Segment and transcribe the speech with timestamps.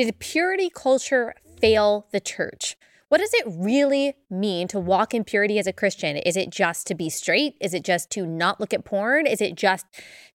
[0.00, 2.78] Did purity culture fail the church?
[3.10, 6.16] What does it really mean to walk in purity as a Christian?
[6.16, 7.54] Is it just to be straight?
[7.60, 9.26] Is it just to not look at porn?
[9.26, 9.84] Is it just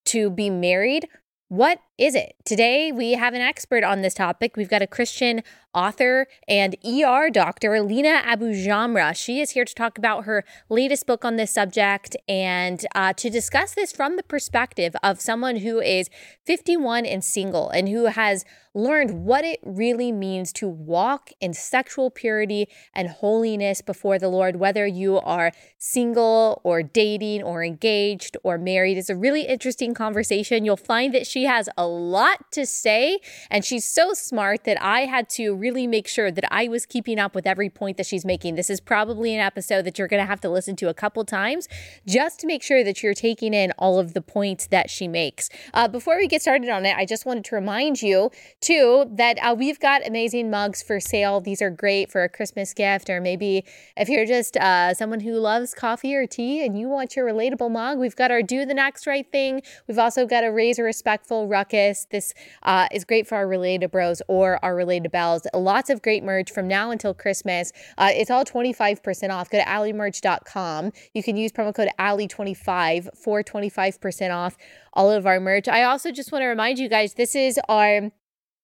[0.06, 1.08] to be married?
[1.48, 2.36] What is it?
[2.44, 4.58] Today, we have an expert on this topic.
[4.58, 5.44] We've got a Christian
[5.74, 9.16] author and ER doctor, Lina AbuJamra.
[9.16, 13.30] She is here to talk about her latest book on this subject and uh, to
[13.30, 16.10] discuss this from the perspective of someone who is
[16.46, 22.10] 51 and single and who has learned what it really means to walk in sexual
[22.10, 28.58] purity and holiness before the Lord, whether you are single or dating or engaged or
[28.58, 28.98] married.
[28.98, 30.66] It's a really interesting conversation.
[30.66, 35.02] You'll find that she has a lot to say, and she's so smart that I
[35.02, 38.26] had to really make sure that I was keeping up with every point that she's
[38.26, 38.56] making.
[38.56, 41.24] This is probably an episode that you're going to have to listen to a couple
[41.26, 41.68] times
[42.08, 45.50] just to make sure that you're taking in all of the points that she makes.
[45.74, 49.38] Uh, before we get started on it, I just wanted to remind you, too, that
[49.42, 51.42] uh, we've got amazing mugs for sale.
[51.42, 53.64] These are great for a Christmas gift, or maybe
[53.96, 57.72] if you're just uh, someone who loves coffee or tea and you want your relatable
[57.72, 59.62] mug, we've got our Do the Next Right Thing.
[59.88, 61.75] We've also got a Raise a Respectful Ruckus.
[61.76, 66.24] This uh, is great for our related bros or our related bells lots of great
[66.24, 67.72] merch from now until Christmas.
[67.98, 69.50] Uh, it's all 25% off.
[69.50, 70.92] Go to alliemerch.com.
[71.14, 74.58] You can use promo code allie25 for 25% off
[74.94, 75.68] all of our merch.
[75.68, 78.12] I also just want to remind you guys this is our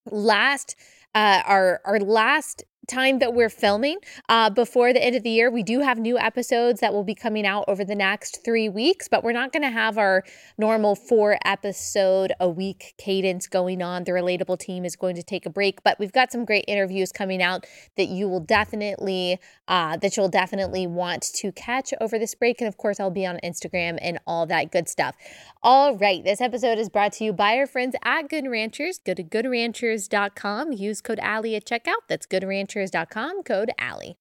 [0.10, 0.76] last
[1.14, 5.52] uh, our our last time that we're filming uh, before the end of the year.
[5.52, 9.08] We do have new episodes that will be coming out over the next three weeks,
[9.08, 10.24] but we're not going to have our
[10.58, 14.04] normal four episode a week cadence going on.
[14.04, 17.12] The relatable team is going to take a break, but we've got some great interviews
[17.12, 17.66] coming out
[17.98, 22.60] that you will definitely uh, that you'll definitely want to catch over this break.
[22.60, 25.16] And of course, I'll be on Instagram and all that good stuff.
[25.64, 29.00] All right, this episode is brought to you by our friends at Good Ranchers.
[29.06, 30.74] Go to goodranchers.com.
[30.74, 32.02] Use code Allie at checkout.
[32.10, 34.18] That's Good Ranchers adventures.com, code Allie.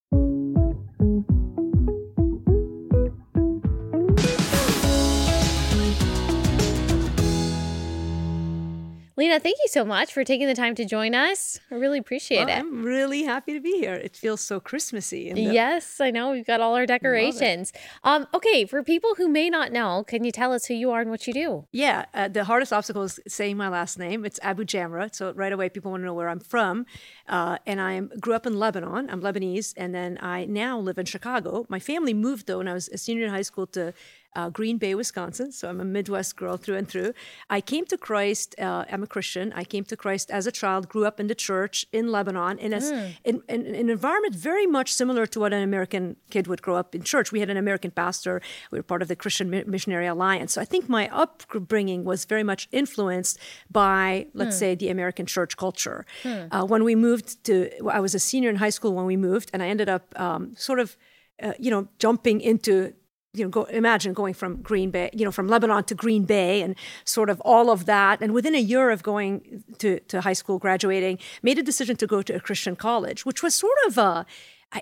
[9.20, 11.60] Lina, thank you so much for taking the time to join us.
[11.70, 12.58] I really appreciate well, it.
[12.58, 13.92] I'm really happy to be here.
[13.92, 15.30] It feels so Christmassy.
[15.30, 16.30] The- yes, I know.
[16.30, 17.70] We've got all our decorations.
[18.02, 21.02] Um, okay, for people who may not know, can you tell us who you are
[21.02, 21.66] and what you do?
[21.70, 24.24] Yeah, uh, the hardest obstacle is saying my last name.
[24.24, 25.14] It's AbuJamra.
[25.14, 26.86] So right away, people want to know where I'm from.
[27.28, 29.10] Uh, and I grew up in Lebanon.
[29.10, 31.66] I'm Lebanese, and then I now live in Chicago.
[31.68, 33.92] My family moved though when I was a senior in high school to
[34.36, 35.50] uh, Green Bay, Wisconsin.
[35.52, 37.12] So I'm a Midwest girl through and through.
[37.48, 38.54] I came to Christ.
[38.58, 39.52] Uh, I'm a Christian.
[39.54, 40.88] I came to Christ as a child.
[40.88, 43.16] Grew up in the church in Lebanon in, a, mm.
[43.24, 46.76] in, in, in, an environment very much similar to what an American kid would grow
[46.76, 47.32] up in church.
[47.32, 48.40] We had an American pastor.
[48.70, 50.52] We were part of the Christian Missionary Alliance.
[50.52, 53.38] So I think my upbringing was very much influenced
[53.70, 54.60] by, let's mm.
[54.60, 56.06] say, the American church culture.
[56.22, 56.48] Mm.
[56.52, 59.50] Uh, when we moved to, I was a senior in high school when we moved,
[59.52, 60.96] and I ended up um, sort of.
[61.42, 62.92] Uh, you know, jumping into
[63.32, 66.62] you know, go, imagine going from Green Bay, you know, from Lebanon to Green Bay
[66.62, 66.74] and
[67.04, 68.20] sort of all of that.
[68.20, 72.06] And within a year of going to, to high school, graduating, made a decision to
[72.06, 74.26] go to a Christian college, which was sort of a,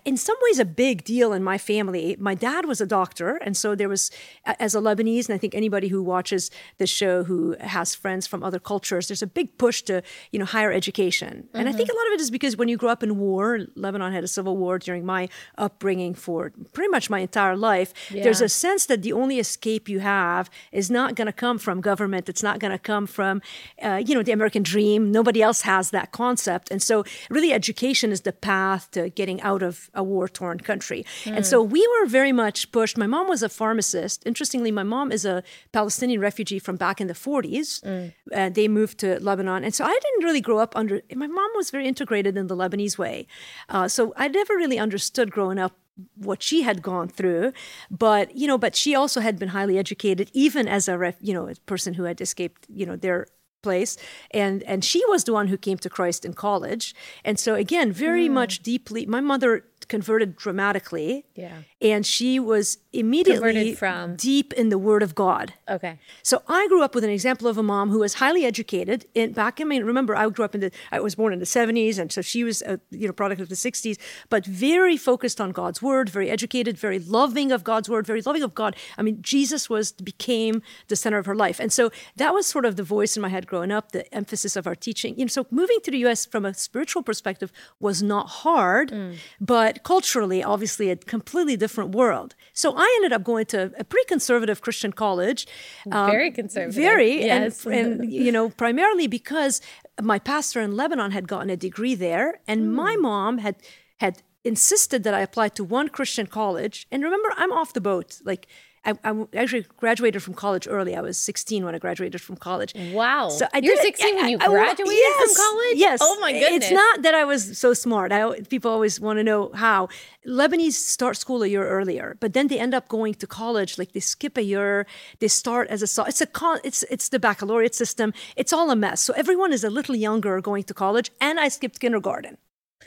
[0.04, 2.14] in some ways a big deal in my family.
[2.18, 4.10] My dad was a doctor, and so there was,
[4.44, 8.42] as a Lebanese, and I think anybody who watches the show who has friends from
[8.42, 11.56] other cultures, there's a big push to you know higher education, mm-hmm.
[11.56, 11.98] and I think a mm-hmm.
[11.98, 14.58] lot of it is because when you grow up in war, Lebanon had a civil
[14.58, 17.94] war during my upbringing for pretty much my entire life.
[18.10, 18.24] Yeah.
[18.24, 21.80] There's a sense that the only escape you have is not going to come from
[21.80, 22.28] government.
[22.28, 23.40] It's not going to come from
[23.82, 25.10] uh, you know the American dream.
[25.10, 29.62] Nobody else has that concept, and so really education is the path to getting out
[29.62, 31.04] of a war torn country.
[31.24, 31.36] Mm.
[31.36, 32.96] And so we were very much pushed.
[32.98, 34.26] My mom was a pharmacist.
[34.26, 37.82] Interestingly, my mom is a Palestinian refugee from back in the 40s.
[37.82, 38.12] Mm.
[38.32, 39.64] Uh, they moved to Lebanon.
[39.64, 42.56] And so I didn't really grow up under, my mom was very integrated in the
[42.56, 43.26] Lebanese way.
[43.68, 45.72] Uh, so I never really understood growing up
[46.14, 47.52] what she had gone through
[47.90, 51.34] but you know but she also had been highly educated even as a ref, you
[51.34, 53.26] know a person who had escaped you know their
[53.62, 53.96] place
[54.30, 57.92] and and she was the one who came to Christ in college and so again
[57.92, 58.32] very mm.
[58.32, 61.24] much deeply my mother converted dramatically.
[61.34, 61.62] Yeah.
[61.80, 65.54] And she was immediately from deep in the Word of God.
[65.68, 65.98] Okay.
[66.22, 69.06] So I grew up with an example of a mom who was highly educated.
[69.16, 71.44] And back, I mean, remember, I grew up in the, I was born in the
[71.44, 73.98] 70s, and so she was a you know product of the 60s,
[74.28, 78.42] but very focused on God's Word, very educated, very loving of God's Word, very loving
[78.42, 78.76] of God.
[78.96, 82.64] I mean, Jesus was became the center of her life, and so that was sort
[82.64, 85.18] of the voice in my head growing up, the emphasis of our teaching.
[85.18, 86.26] You know, so moving to the U.S.
[86.26, 89.16] from a spiritual perspective was not hard, mm.
[89.40, 92.34] but culturally, obviously, a completely different world.
[92.52, 95.46] So I ended up going to a pretty conservative Christian college.
[95.90, 96.74] Um, very conservative.
[96.74, 97.24] Very.
[97.24, 97.64] Yes.
[97.66, 99.60] And, and, you know, primarily because
[100.00, 103.56] my pastor in Lebanon had gotten a degree there, and my mom had
[103.98, 106.86] had insisted that I apply to one Christian college.
[106.90, 108.18] And remember, I'm off the boat.
[108.24, 108.46] Like
[108.84, 110.94] I, I actually graduated from college early.
[110.96, 112.74] I was 16 when I graduated from college.
[112.92, 113.28] Wow.
[113.28, 115.76] So I You're 16 when you graduated yes, from college?
[115.76, 116.00] Yes.
[116.02, 116.64] Oh my goodness.
[116.64, 118.12] It's not that I was so smart.
[118.12, 119.88] I, people always want to know how.
[120.26, 123.78] Lebanese start school a year earlier, but then they end up going to college.
[123.78, 124.86] Like they skip a year.
[125.20, 128.12] They start as a it's a con- it's it's the baccalaureate system.
[128.36, 129.00] It's all a mess.
[129.00, 132.36] So everyone is a little younger going to college, and I skipped kindergarten.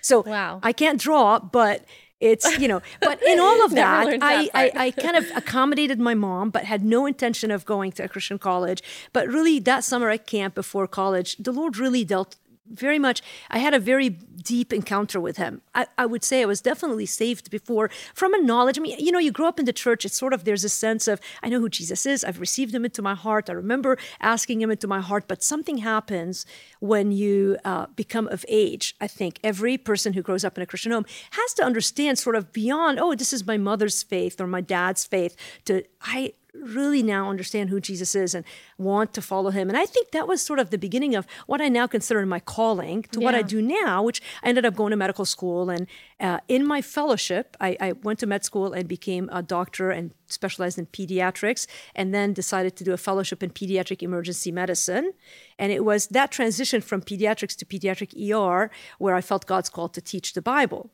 [0.01, 0.59] So Wow.
[0.63, 1.85] I can't draw, but
[2.21, 2.81] it's you know.
[3.01, 4.49] But in all of that, I, that.
[4.53, 8.07] I I kind of accommodated my mom, but had no intention of going to a
[8.07, 8.81] Christian college.
[9.11, 12.37] But really, that summer at camp before college, the Lord really dealt
[12.69, 13.21] very much.
[13.49, 15.61] I had a very deep encounter with Him.
[15.75, 18.77] I, I would say I was definitely saved before from a knowledge.
[18.77, 20.69] I mean, you know, you grow up in the church, it's sort of there's a
[20.69, 23.97] sense of, I know who Jesus is, I've received Him into my heart, I remember
[24.19, 26.45] asking Him into my heart, but something happens
[26.79, 28.95] when you uh, become of age.
[29.01, 32.35] I think every person who grows up in a Christian home has to understand sort
[32.35, 35.35] of beyond, oh, this is my mother's faith or my dad's faith,
[35.65, 38.45] to, I, really now understand who Jesus is and
[38.77, 39.69] want to follow him.
[39.69, 42.39] And I think that was sort of the beginning of what I now consider my
[42.39, 45.69] calling to what I do now, which I ended up going to medical school.
[45.69, 45.87] And
[46.19, 50.13] uh, in my fellowship, I, I went to med school and became a doctor and
[50.27, 55.11] specialized in pediatrics, and then decided to do a fellowship in pediatric emergency medicine.
[55.59, 59.89] And it was that transition from pediatrics to pediatric ER where I felt God's call
[59.89, 60.89] to teach the Bible.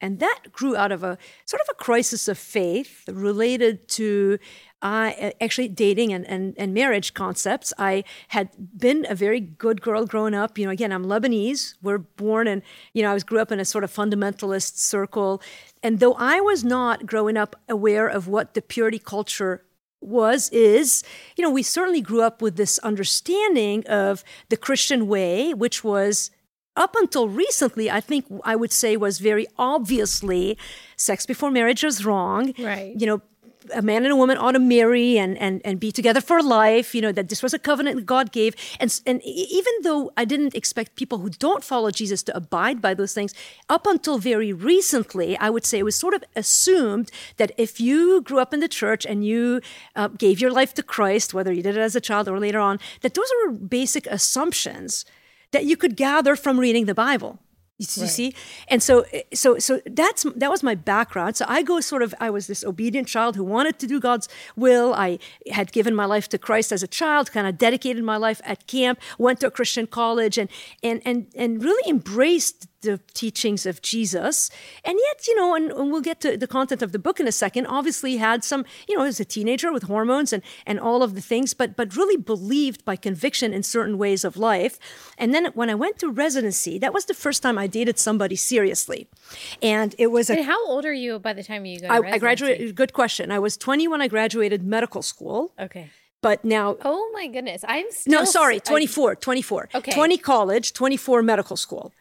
[0.00, 4.38] And that grew out of a sort of a crisis of faith related to
[4.80, 5.10] uh,
[5.40, 7.72] actually dating and, and, and marriage concepts.
[7.78, 10.56] I had been a very good girl growing up.
[10.56, 11.74] You know, again, I'm Lebanese.
[11.82, 12.62] We're born and,
[12.92, 15.42] you know, I was grew up in a sort of fundamentalist circle.
[15.82, 19.64] And though I was not growing up aware of what the purity culture
[20.00, 21.02] was is
[21.36, 26.30] you know we certainly grew up with this understanding of the christian way which was
[26.78, 30.56] up until recently, I think I would say was very obviously
[30.96, 32.54] sex before marriage is wrong.
[32.58, 32.94] Right.
[32.98, 33.22] You know,
[33.74, 36.94] a man and a woman ought to marry and, and, and be together for life,
[36.94, 38.54] you know, that this was a covenant that God gave.
[38.80, 42.94] And, and even though I didn't expect people who don't follow Jesus to abide by
[42.94, 43.34] those things,
[43.68, 48.22] up until very recently, I would say it was sort of assumed that if you
[48.22, 49.60] grew up in the church and you
[49.96, 52.60] uh, gave your life to Christ, whether you did it as a child or later
[52.60, 55.04] on, that those were basic assumptions
[55.52, 57.38] that you could gather from reading the Bible.
[57.80, 58.34] You, you see,
[58.66, 61.36] and so eh, so so that's that was my background.
[61.36, 64.28] So I go sort of I was this obedient child who wanted to do God's
[64.56, 64.94] will.
[64.94, 65.20] I
[65.52, 68.66] had given my life to Christ as a child, kind of dedicated my life at
[68.66, 70.48] camp, went to a Christian college, and
[70.82, 74.50] and and and really embraced the teachings of Jesus.
[74.84, 77.26] And yet, you know, and, and we'll get to the content of the book in
[77.26, 77.66] a second.
[77.66, 81.20] Obviously, had some, you know, as a teenager with hormones and and all of the
[81.20, 84.78] things, but but really believed by conviction in certain ways of life.
[85.18, 88.36] And then when I went to residency, that was the first time I dated somebody
[88.36, 89.08] seriously,
[89.62, 91.92] and it was a And how old are you by the time you go to
[91.92, 92.74] I, I graduated.
[92.74, 93.30] Good question.
[93.32, 95.90] I was 20 when I graduated medical school, Okay.
[96.22, 96.76] but now.
[96.84, 97.64] Oh my goodness.
[97.66, 99.68] I'm still No, sorry, I- 24, 24.
[99.74, 99.92] Okay.
[99.92, 101.92] 20 college, 24 medical school.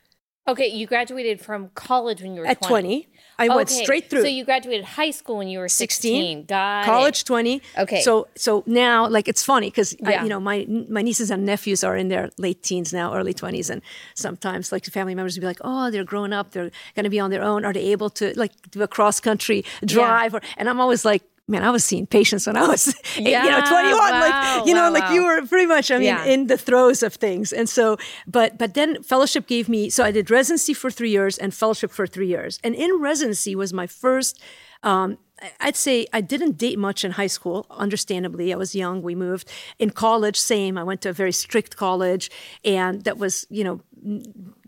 [0.48, 3.08] Okay, you graduated from college when you were At 20,
[3.40, 4.22] I went straight through.
[4.22, 6.22] So you graduated high school when you were 16.
[6.22, 6.86] 16, Got it.
[6.86, 8.02] college 20 Okay.
[8.02, 10.24] so so now like it's funny because Yeah.
[10.24, 13.70] you know my my nieces and nephews are in their late teens now early 20s
[13.70, 13.82] and
[14.16, 17.20] sometimes like family members would be like oh they're growing up they're going to be
[17.20, 20.68] on their own are they able to like do a cross country drive or and
[20.70, 23.72] i'm always like Man, I was seeing patients when I was, you know, 21.
[23.72, 26.26] wow, like, you know, wow, like you were pretty much, I mean, Yeah.
[26.26, 27.54] in the throes of things.
[27.54, 29.90] And so, but but then fellowship gave me.
[29.90, 32.60] So I did residency for three years and fellowship for three years.
[32.64, 34.42] And in residency was my first.
[34.84, 35.18] Um,
[35.60, 37.66] I'd say I didn't date much in high school.
[37.70, 39.02] Understandably, I was young.
[39.04, 40.36] We moved in college.
[40.40, 40.78] Same.
[40.80, 42.30] I went to a very strict college,
[42.66, 43.82] and that was, you know,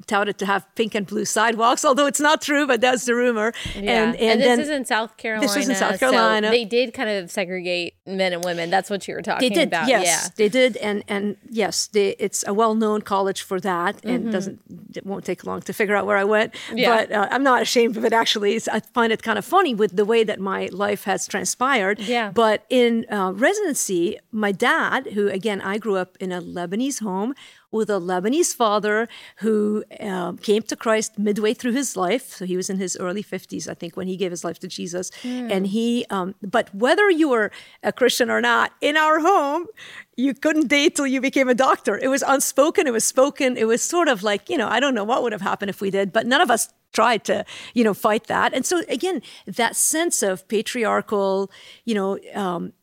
[0.07, 1.85] touted to have pink and blue sidewalks.
[1.85, 3.53] Although it's not true, but that's the rumor.
[3.75, 4.05] Yeah.
[4.09, 5.47] And and, this then is in South Carolina.
[5.47, 6.49] This was in South so Carolina.
[6.49, 8.69] they did kind of segregate men and women.
[8.69, 9.87] That's what you were talking They did, about.
[9.87, 10.29] yes, Yeah.
[10.35, 14.59] they did, and and yes, they, it's a well-known college for that, and it doesn't
[14.95, 16.53] it won't take long to figure out where I went.
[16.53, 16.77] Mm-hmm.
[16.79, 16.95] Yeah.
[16.95, 18.13] But uh, I'm not ashamed of it.
[18.13, 21.99] Actually, I find it kind of funny with the way that my life has transpired.
[21.99, 22.31] Yeah.
[22.31, 27.35] But in uh, residency, my dad, who again I grew up in a Lebanese home
[27.71, 29.07] with a Lebanese father
[29.37, 32.35] who um, came to Christ midway through his life.
[32.35, 34.67] So he was in his early 50s, I think, when he gave his life to
[34.67, 35.11] Jesus.
[35.51, 37.51] And he, um, but whether you were
[37.83, 39.67] a Christian or not, in our home,
[40.15, 41.97] you couldn't date till you became a doctor.
[41.97, 43.55] It was unspoken, it was spoken.
[43.57, 45.81] It was sort of like, you know, I don't know what would have happened if
[45.81, 48.53] we did, but none of us tried to, you know, fight that.
[48.53, 51.51] And so again, that sense of patriarchal,
[51.85, 52.73] you know, um,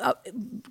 [0.00, 0.14] uh,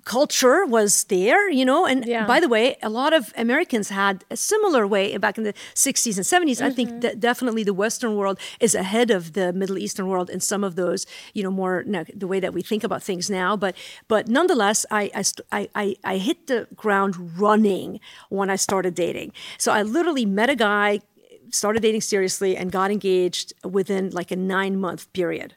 [0.04, 1.86] culture was there, you know.
[1.86, 2.26] And Yeah.
[2.26, 6.16] by the way, a lot of Americans had a similar way back in the 60s
[6.16, 6.60] and 70s.
[6.60, 6.74] I Mm-hmm.
[6.76, 10.64] think that definitely the Western world is ahead of the Middle Eastern world in some
[10.64, 13.56] of those, you know, more no, the way that we think about things now.
[13.56, 13.74] But
[14.08, 18.94] but nonetheless, I I, st- I I I hit the ground running when I started
[18.94, 19.32] dating.
[19.58, 21.00] So I literally met a guy,
[21.50, 25.54] started dating seriously, and got engaged within like a nine month period.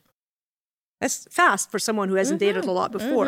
[1.04, 3.28] That's fast for someone who hasn't dated a lot before.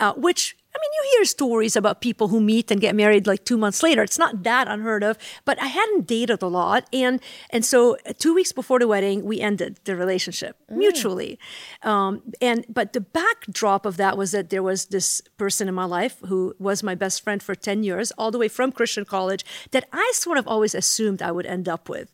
[0.00, 0.42] Uh, which
[0.74, 3.80] I mean, you hear stories about people who meet and get married like two months
[3.86, 4.02] later.
[4.02, 8.12] It's not that unheard of, but I hadn't dated a lot, and and so uh,
[8.18, 11.38] two weeks before the wedding, we ended the relationship mutually.
[11.82, 15.84] Um, and but the backdrop of that was that there was this person in my
[15.84, 19.44] life who was my best friend for ten years, all the way from Christian college,
[19.70, 22.08] that I sort of always assumed I would end up with,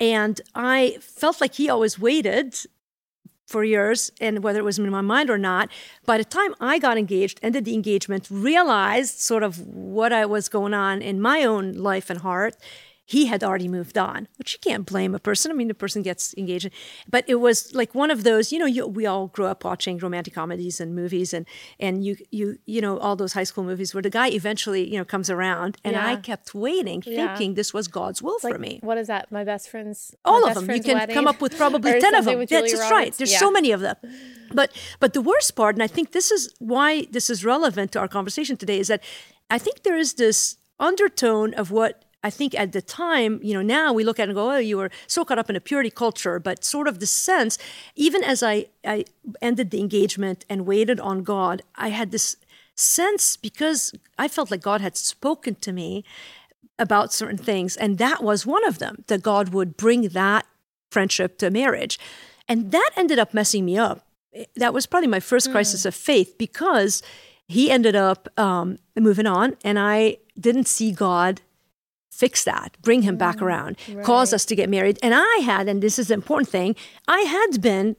[0.00, 2.58] and I felt like he always waited
[3.50, 5.68] for years and whether it was in my mind or not
[6.06, 10.48] by the time i got engaged ended the engagement realized sort of what i was
[10.48, 12.54] going on in my own life and heart
[13.14, 16.00] he had already moved on which you can't blame a person i mean the person
[16.10, 16.68] gets engaged
[17.14, 19.98] but it was like one of those you know you, we all grew up watching
[19.98, 21.44] romantic comedies and movies and
[21.86, 24.98] and you you you know all those high school movies where the guy eventually you
[24.98, 27.16] know comes around and i kept waiting Yeah.
[27.36, 29.24] thinking this was god's will for me What is that?
[29.38, 30.14] My best friend's.
[30.24, 30.70] all my of them.
[30.76, 31.14] You can wedding?
[31.18, 32.38] come up with probably ten of them.
[32.54, 33.12] That's just right.
[33.18, 33.38] There's Yeah.
[33.46, 33.96] so many of them.
[34.58, 34.68] But
[35.02, 38.08] but the worst part, and I think this is why this is relevant to our
[38.18, 39.02] conversation today, is that
[39.56, 40.38] I think there is this
[40.88, 44.30] undertone of what I think at the time, you know, now we look at it
[44.30, 47.00] and go, oh, you were so caught up in a purity culture, but sort of
[47.00, 47.58] the sense,
[47.94, 49.06] even as I, I
[49.40, 52.36] ended the engagement and waited on God, I had this
[52.74, 56.04] sense because I felt like God had spoken to me
[56.78, 57.76] about certain things.
[57.76, 60.46] And that was one of them, that God would bring that
[60.90, 61.98] friendship to marriage.
[62.48, 64.06] And that ended up messing me up.
[64.56, 67.02] That was probably my first crisis of faith because
[67.46, 71.40] he ended up um, moving on, and I didn't see God
[72.10, 74.98] fix that, bring him back around, cause us to get married.
[75.02, 76.76] And I had, and this is the important thing,
[77.08, 77.96] I had been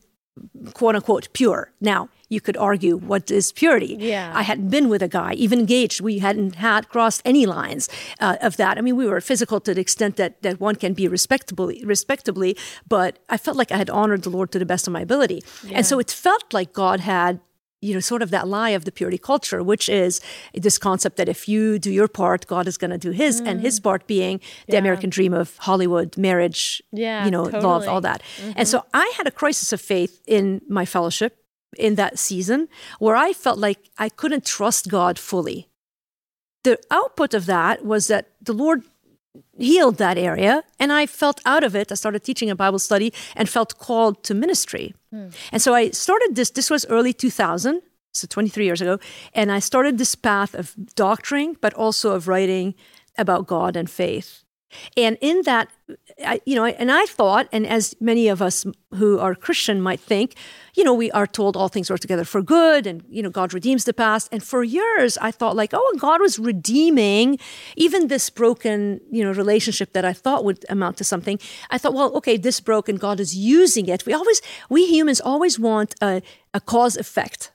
[0.73, 1.71] quote unquote pure.
[1.81, 3.97] Now, you could argue what is purity.
[3.99, 4.31] Yeah.
[4.33, 5.99] I hadn't been with a guy, even engaged.
[5.99, 7.89] We hadn't had crossed any lines
[8.21, 8.77] uh, of that.
[8.77, 12.55] I mean, we were physical to the extent that that one can be respectably, respectably.
[12.87, 15.43] But I felt like I had honored the Lord to the best of my ability,
[15.73, 17.41] and so it felt like God had.
[17.81, 20.21] You know, sort of that lie of the purity culture, which is
[20.53, 23.59] this concept that if you do your part, God is going to do His, and
[23.59, 23.83] His mm.
[23.83, 28.21] part being the American dream of Hollywood, marriage, Yeah, you know, love, all that.
[28.55, 28.89] And so mm-hmm.
[28.93, 31.37] I had a crisis of faith in my fellowship
[31.77, 32.67] in that season
[32.99, 35.69] where I felt like I couldn't trust God fully.
[36.63, 38.83] The output of that was that the Lord
[39.57, 41.91] healed that area and I felt out of it.
[41.91, 44.93] I started teaching a Bible study and felt called to ministry.
[45.11, 45.29] Hmm.
[45.51, 47.81] And so I started this, this was early 2000,
[48.13, 48.99] so 23 years ago,
[49.33, 52.75] and I started this path of doctoring, but also of writing
[53.17, 54.43] about God and faith.
[54.95, 55.69] And in that,
[56.25, 59.99] I, you know, and I thought, and as many of us who are Christian might
[59.99, 60.35] think,
[60.75, 63.53] you know, we are told all things work together for good, and you know, God
[63.53, 64.29] redeems the past.
[64.31, 67.39] And for years, I thought like, oh, God was redeeming
[67.75, 71.39] even this broken, you know, relationship that I thought would amount to something.
[71.69, 74.05] I thought, well, okay, this broken, God is using it.
[74.05, 76.21] We always, we humans always want a,
[76.53, 77.51] a cause effect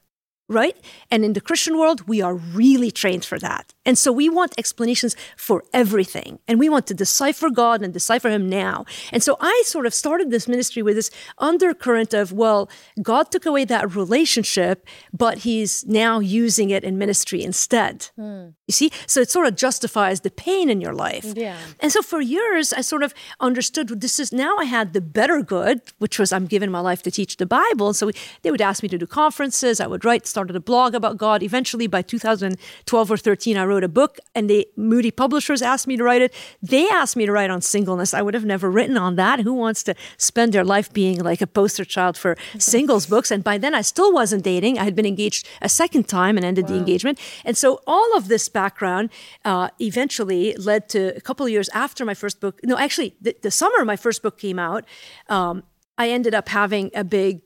[0.48, 0.76] right?
[1.10, 3.74] And in the Christian world, we are really trained for that.
[3.86, 6.40] And so we want explanations for everything.
[6.46, 8.84] And we want to decipher God and decipher Him now.
[9.12, 12.68] And so I sort of started this ministry with this undercurrent of, well,
[13.00, 18.10] God took away that relationship, but He's now using it in ministry instead.
[18.16, 18.48] Hmm.
[18.66, 18.90] You see?
[19.06, 21.32] So it sort of justifies the pain in your life.
[21.36, 21.56] Yeah.
[21.80, 25.40] And so for years, I sort of understood this is now I had the better
[25.42, 27.88] good, which was I'm giving my life to teach the Bible.
[27.88, 28.12] And so we,
[28.42, 29.80] they would ask me to do conferences.
[29.80, 31.42] I would write, started a blog about God.
[31.42, 35.96] Eventually, by 2012 or 13, I wrote a book, and the Moody publishers asked me
[35.96, 36.34] to write it.
[36.62, 38.14] They asked me to write on singleness.
[38.14, 39.40] I would have never written on that.
[39.40, 43.30] Who wants to spend their life being like a poster child for singles books?
[43.30, 44.78] And by then, I still wasn't dating.
[44.78, 47.18] I had been engaged a second time and ended the engagement.
[47.44, 49.10] And so all of this background
[49.44, 52.60] uh, eventually led to a couple of years after my first book.
[52.64, 54.84] No, actually, the, the summer my first book came out,
[55.28, 55.62] um,
[55.98, 57.40] I ended up having a big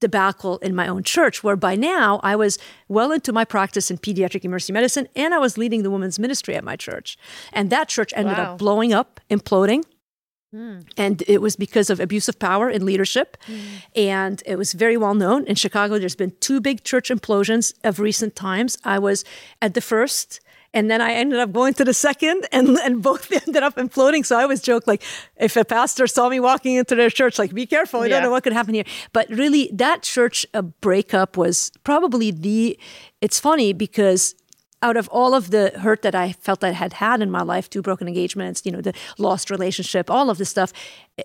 [0.00, 3.98] debacle in my own church, where by now I was well into my practice in
[3.98, 7.16] pediatric emergency medicine and I was leading the women's ministry at my church.
[7.52, 8.52] And that church ended Wow.
[8.52, 9.84] up blowing up, imploding.
[10.52, 10.80] Hmm.
[10.96, 13.36] And it was because of abuse of power in leadership.
[13.46, 13.58] Hmm.
[13.94, 15.44] And it was very well known.
[15.46, 18.76] In Chicago, there's been two big church implosions of recent times.
[18.82, 19.24] I was
[19.62, 20.40] at the first,
[20.72, 24.24] And then I ended up going to the second, and, and both ended up imploding.
[24.24, 25.02] So I always joke, like,
[25.36, 28.14] if a pastor saw me walking into their church, like, be careful, I yeah.
[28.14, 28.84] don't know what could happen here.
[29.12, 32.78] But really, that church uh, breakup was probably the,
[33.20, 34.34] it's funny because
[34.82, 37.68] out of all of the hurt that I felt I had had in my life,
[37.68, 40.72] two broken engagements, you know, the lost relationship, all of this stuff,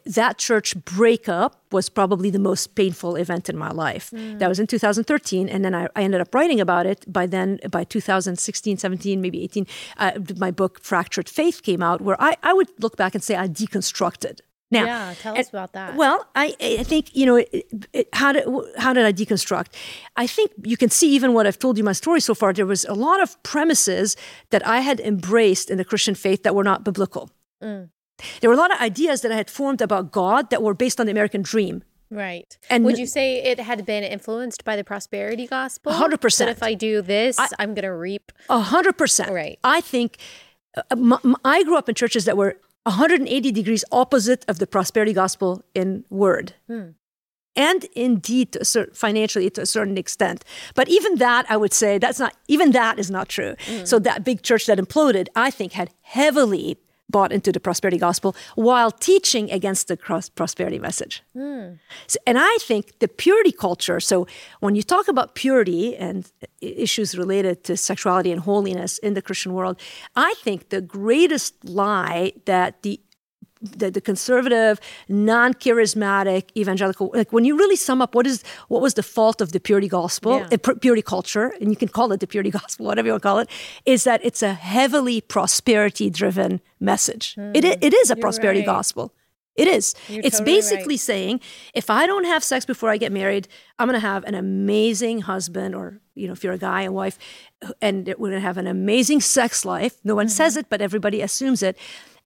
[0.05, 4.11] that church breakup was probably the most painful event in my life.
[4.11, 4.39] Mm.
[4.39, 5.47] That was in 2013.
[5.47, 7.05] And then I, I, ended up writing about it.
[7.11, 12.21] By then, by 2016, 17, maybe 18, uh, my book, Fractured Faith, came out, where
[12.21, 14.41] I, I would look back and say I deconstructed
[14.71, 15.95] now, yeah, tell us about that.
[15.95, 18.45] Well, I, I think you know it, it, how did
[18.77, 19.67] how did I deconstruct?
[20.15, 22.51] I think you can see even what I've told you my story so far.
[22.51, 24.17] There was a lot of premises
[24.49, 27.29] that I had embraced in the Christian faith that were not biblical.
[27.63, 27.89] Mm.
[28.41, 30.99] There were a lot of ideas that I had formed about God that were based
[30.99, 31.83] on the American dream.
[32.09, 32.57] Right.
[32.69, 35.91] And would you say it had been influenced by the prosperity gospel?
[35.91, 36.47] hundred percent.
[36.47, 38.31] That if I do this, I, am going to reap.
[38.49, 39.31] hundred percent.
[39.31, 39.59] Right.
[39.63, 40.17] I think.
[40.91, 45.63] Uh, I grew up in churches that were 180 degrees opposite of the prosperity gospel
[45.73, 46.53] in word.
[46.67, 46.89] Hmm.
[47.55, 50.43] And indeed, to certain, financially to a certain extent.
[50.73, 53.55] But even that, I would say, that's not, even that is not true.
[53.67, 53.87] Mm.
[53.87, 56.77] So that big church that imploded, I think, had heavily
[57.09, 59.97] bought into the prosperity gospel while teaching against the
[60.35, 61.23] prosperity message.
[61.35, 61.79] Mm.
[62.07, 64.27] So, and I think the purity culture, so
[64.59, 66.31] when you talk about purity and
[66.61, 69.79] issues related to sexuality and holiness in the Christian world,
[70.15, 72.99] I think the greatest lie that the
[73.65, 74.79] the, the conservative,
[75.09, 79.51] non-charismatic evangelical, like when you really sum up what is what was the fault of
[79.51, 80.57] the purity gospel, yeah.
[80.63, 83.27] uh, purity culture, and you can call it the purity gospel, whatever you want to
[83.27, 83.49] call it,
[83.85, 87.35] is that it's a heavily prosperity-driven message.
[87.35, 87.55] Mm.
[87.55, 88.77] It, it is a You're prosperity right.
[88.77, 89.13] gospel.
[89.55, 89.95] It is.
[90.09, 90.99] You're it's totally basically right.
[90.99, 91.41] saying
[91.73, 93.47] if I don't have sex before I get married,
[93.79, 96.93] I'm going to have an amazing husband, or you know, if you're a guy and
[96.93, 97.17] wife,
[97.81, 99.97] and we're going to have an amazing sex life.
[100.03, 100.31] No one mm-hmm.
[100.31, 101.77] says it, but everybody assumes it.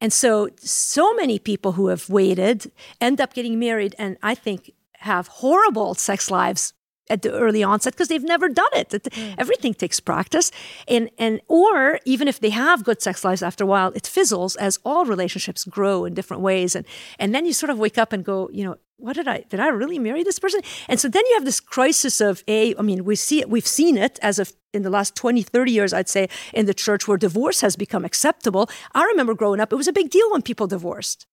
[0.01, 4.71] And so, so many people who have waited end up getting married and I think
[4.99, 6.73] have horrible sex lives
[7.09, 8.89] at the early onset because they've never done it.
[8.89, 9.35] Mm.
[9.37, 10.51] Everything takes practice,
[10.87, 14.55] and and or even if they have good sex lives after a while, it fizzles
[14.55, 16.85] as all relationships grow in different ways, and
[17.17, 19.59] and then you sort of wake up and go, you know, what did I did
[19.59, 20.61] I really marry this person?
[20.87, 23.67] And so then you have this crisis of a I mean we see it we've
[23.67, 27.07] seen it as of in the last 20 30 years I'd say in the church
[27.07, 28.69] where divorce has become acceptable.
[28.93, 31.25] I remember growing up it was a big deal when people divorced.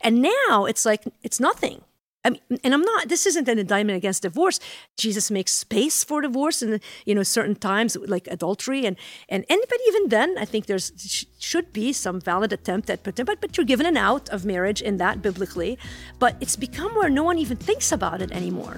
[0.00, 1.82] And now it's like it's nothing.
[2.24, 3.08] I mean, and I'm not.
[3.08, 4.60] This isn't an indictment against divorce.
[4.96, 8.96] Jesus makes space for divorce, and you know, certain times like adultery, and
[9.28, 10.92] and anybody even then, I think there's
[11.38, 14.98] should be some valid attempt at but but you're given an out of marriage in
[14.98, 15.78] that biblically,
[16.20, 18.76] but it's become where no one even thinks about it anymore.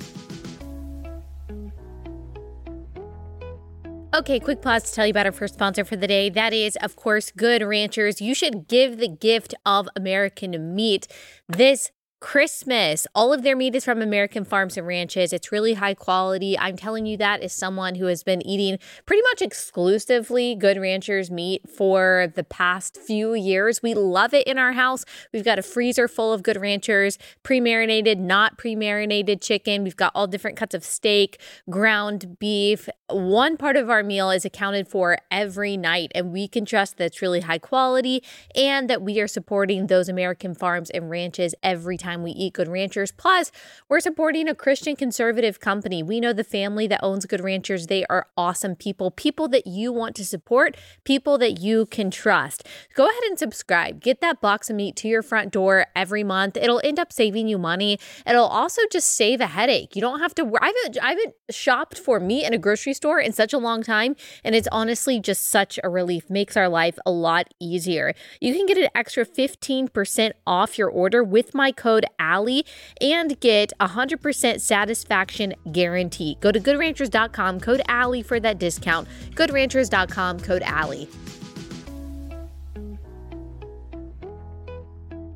[4.14, 6.30] Okay, quick pause to tell you about our first sponsor for the day.
[6.30, 8.20] That is, of course, Good Ranchers.
[8.20, 11.08] You should give the gift of American meat
[11.48, 11.90] this
[12.24, 13.06] Christmas.
[13.14, 15.30] All of their meat is from American farms and ranches.
[15.30, 16.58] It's really high quality.
[16.58, 21.30] I'm telling you that as someone who has been eating pretty much exclusively Good Ranchers
[21.30, 23.82] meat for the past few years.
[23.82, 25.04] We love it in our house.
[25.34, 29.84] We've got a freezer full of Good Ranchers, pre marinated, not pre marinated chicken.
[29.84, 32.88] We've got all different cuts of steak, ground beef.
[33.10, 37.04] One part of our meal is accounted for every night, and we can trust that
[37.04, 38.22] it's really high quality
[38.54, 42.52] and that we are supporting those American farms and ranches every time time we eat
[42.52, 43.12] Good Ranchers.
[43.12, 43.50] Plus,
[43.88, 46.02] we're supporting a Christian conservative company.
[46.02, 47.86] We know the family that owns Good Ranchers.
[47.86, 52.66] They are awesome people, people that you want to support, people that you can trust.
[52.94, 54.00] Go ahead and subscribe.
[54.00, 56.56] Get that box of meat to your front door every month.
[56.56, 57.98] It'll end up saving you money.
[58.26, 59.96] It'll also just save a headache.
[59.96, 60.42] You don't have to.
[60.60, 63.82] I haven't, I haven't shopped for meat in a grocery store in such a long
[63.82, 66.30] time, and it's honestly just such a relief.
[66.30, 68.14] Makes our life a lot easier.
[68.40, 72.64] You can get an extra 15% off your order with my code Allie
[73.00, 76.36] and get 100% satisfaction guarantee.
[76.40, 79.08] Go to goodranchers.com, code Allie for that discount.
[79.34, 81.08] Goodranchers.com, code Allie.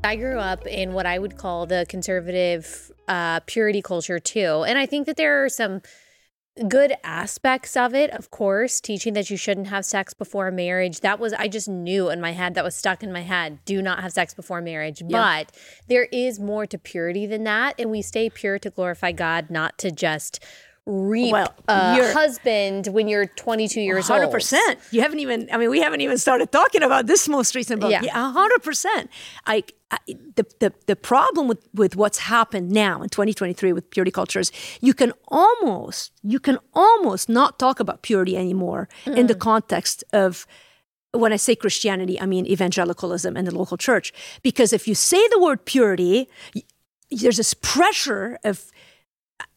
[0.05, 4.65] I grew up in what I would call the conservative uh, purity culture too.
[4.67, 5.83] And I think that there are some
[6.67, 11.01] good aspects of it, of course, teaching that you shouldn't have sex before marriage.
[11.01, 13.59] That was, I just knew in my head, that was stuck in my head.
[13.65, 15.01] Do not have sex before marriage.
[15.01, 15.09] Yeah.
[15.11, 15.57] But
[15.89, 17.75] there is more to purity than that.
[17.79, 20.43] And we stay pure to glorify God, not to just
[20.89, 24.25] reap well, a husband when you're 22 years 100%.
[24.25, 24.35] old.
[24.35, 24.93] 100%.
[24.93, 27.91] You haven't even, I mean, we haven't even started talking about this most recent book.
[27.91, 28.01] Yeah.
[28.03, 29.09] yeah 100%.
[29.47, 34.11] I, I, the, the, the problem with, with what's happened now in 2023 with purity
[34.11, 39.15] cultures, you can almost, you can almost not talk about purity anymore mm.
[39.17, 40.47] in the context of
[41.13, 44.13] when I say Christianity, I mean evangelicalism and the local church.
[44.43, 46.29] Because if you say the word purity,
[47.11, 48.71] there's this pressure of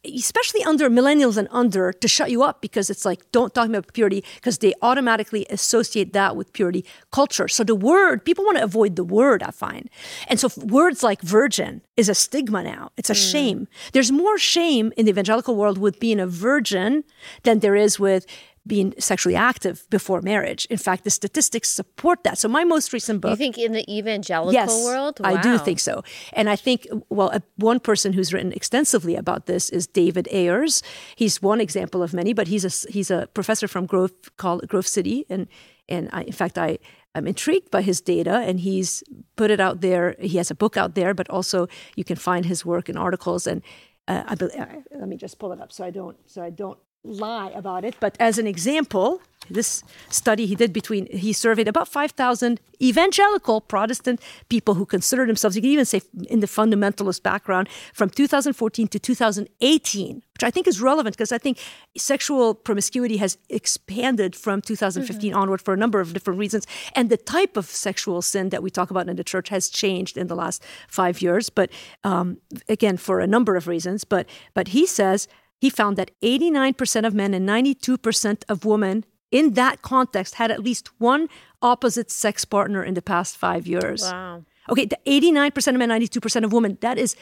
[0.05, 3.93] especially under millennials and under to shut you up because it's like don't talk about
[3.93, 7.47] purity because they automatically associate that with purity culture.
[7.47, 9.89] So the word people want to avoid the word i find.
[10.27, 12.91] And so words like virgin is a stigma now.
[12.97, 13.31] It's a mm.
[13.31, 13.67] shame.
[13.93, 17.03] There's more shame in the evangelical world with being a virgin
[17.43, 18.25] than there is with
[18.67, 20.65] being sexually active before marriage.
[20.65, 22.37] In fact, the statistics support that.
[22.37, 23.31] So my most recent book.
[23.31, 25.19] You think in the evangelical yes, world?
[25.19, 25.29] Wow.
[25.29, 26.03] I do think so.
[26.33, 30.83] And I think, well, one person who's written extensively about this is David Ayers.
[31.15, 34.87] He's one example of many, but he's a he's a professor from Grove called Grove
[34.87, 35.47] City, and
[35.89, 36.77] and I, in fact I.
[37.13, 39.03] I'm intrigued by his data, and he's
[39.35, 40.15] put it out there.
[40.17, 43.45] He has a book out there, but also you can find his work in articles.
[43.45, 43.61] And
[44.07, 44.65] uh, I, uh,
[44.97, 47.95] let me just pull it up so I don't so I don't lie about it,
[47.99, 54.21] but as an example, this study he did between he surveyed about 5,000 evangelical Protestant
[54.49, 58.99] people who consider themselves, you can even say in the fundamentalist background, from 2014 to
[58.99, 61.57] 2018, which I think is relevant because I think
[61.97, 65.39] sexual promiscuity has expanded from 2015 mm-hmm.
[65.39, 66.65] onward for a number of different reasons.
[66.95, 70.17] And the type of sexual sin that we talk about in the church has changed
[70.17, 71.69] in the last five years, but
[72.03, 72.37] um,
[72.69, 74.03] again, for a number of reasons.
[74.03, 75.27] But, but he says,
[75.61, 80.59] he found that 89% of men and 92% of women in that context had at
[80.59, 81.29] least one
[81.61, 84.01] opposite sex partner in the past five years.
[84.01, 84.43] Wow.
[84.71, 87.15] Okay, the 89% of men, 92% of women, that is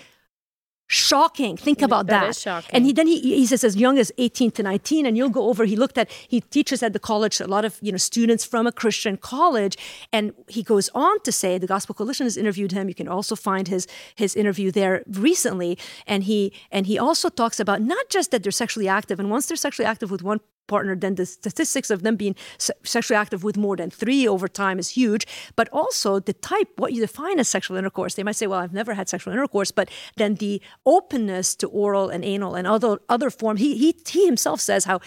[0.90, 1.56] shocking.
[1.56, 2.36] Think about that.
[2.36, 2.72] shocking.
[2.74, 5.48] And he, then he, he says as young as 18 to 19, and you'll go
[5.48, 8.44] over, he looked at, he teaches at the college, a lot of, you know, students
[8.44, 9.78] from a Christian college.
[10.12, 12.90] And he goes on to say, the Gospel Coalition has interviewed him.
[12.90, 15.78] You can also find his, his interview there recently.
[16.08, 19.46] And he, and he also talks about not just that they're sexually active, and once
[19.46, 20.40] they're sexually active with one
[20.70, 24.80] partner, then the statistics of them being sexually active with more than three over time
[24.80, 25.28] is huge.
[25.58, 28.16] But also the type, what you define as sexual intercourse.
[28.16, 32.10] They might say, well, I've never had sexual intercourse, but then the openness to oral
[32.10, 33.58] and anal and other other form.
[33.58, 35.02] He he he himself says how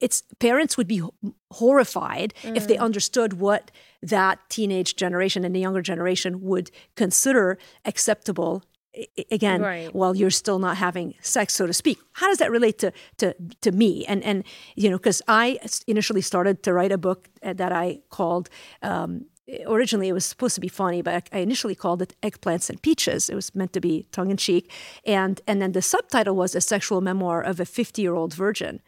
[0.00, 1.02] it's parents would be
[1.52, 2.56] horrified mm.
[2.56, 2.80] if they mm.
[2.80, 3.70] understood what
[4.02, 8.62] that teenage generation and the younger generation would consider acceptable
[9.30, 9.94] again right.
[9.94, 11.98] while you're still not having sex so to speak.
[12.12, 14.04] How does that relate to to to me?
[14.06, 14.44] And and
[14.76, 18.48] you know because i initially started to write a book uh, that i called
[18.82, 19.26] um,
[19.66, 23.28] originally it was supposed to be funny but i initially called it eggplants and peaches.
[23.28, 24.70] It was meant to be tongue-in-cheek.
[25.06, 28.80] And and then the subtitle was a sexual memoir of a 50 year old virgin.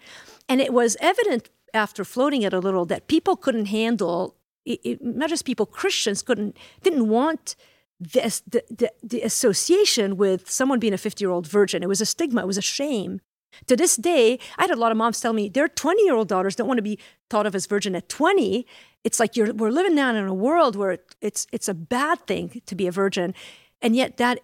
[0.48, 5.04] And it was evident after floating it a little that people couldn't handle it, it,
[5.04, 7.56] not just people christians couldn't didn't want
[7.98, 11.82] this, the, the, the association with someone being a 50 year old virgin.
[11.82, 13.20] It was a stigma, it was a shame.
[13.66, 16.28] To this day, I had a lot of moms tell me their 20 year old
[16.28, 16.98] daughters don't want to be
[17.30, 18.66] thought of as virgin at 20.
[19.02, 22.60] It's like you're, we're living now in a world where it's, it's a bad thing
[22.66, 23.34] to be a virgin.
[23.80, 24.40] And yet, that,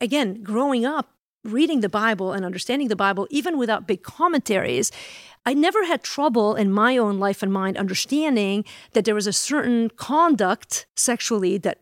[0.00, 1.12] again, growing up,
[1.44, 4.90] reading the Bible and understanding the Bible, even without big commentaries,
[5.46, 9.32] I never had trouble in my own life and mind understanding that there was a
[9.32, 11.80] certain conduct sexually that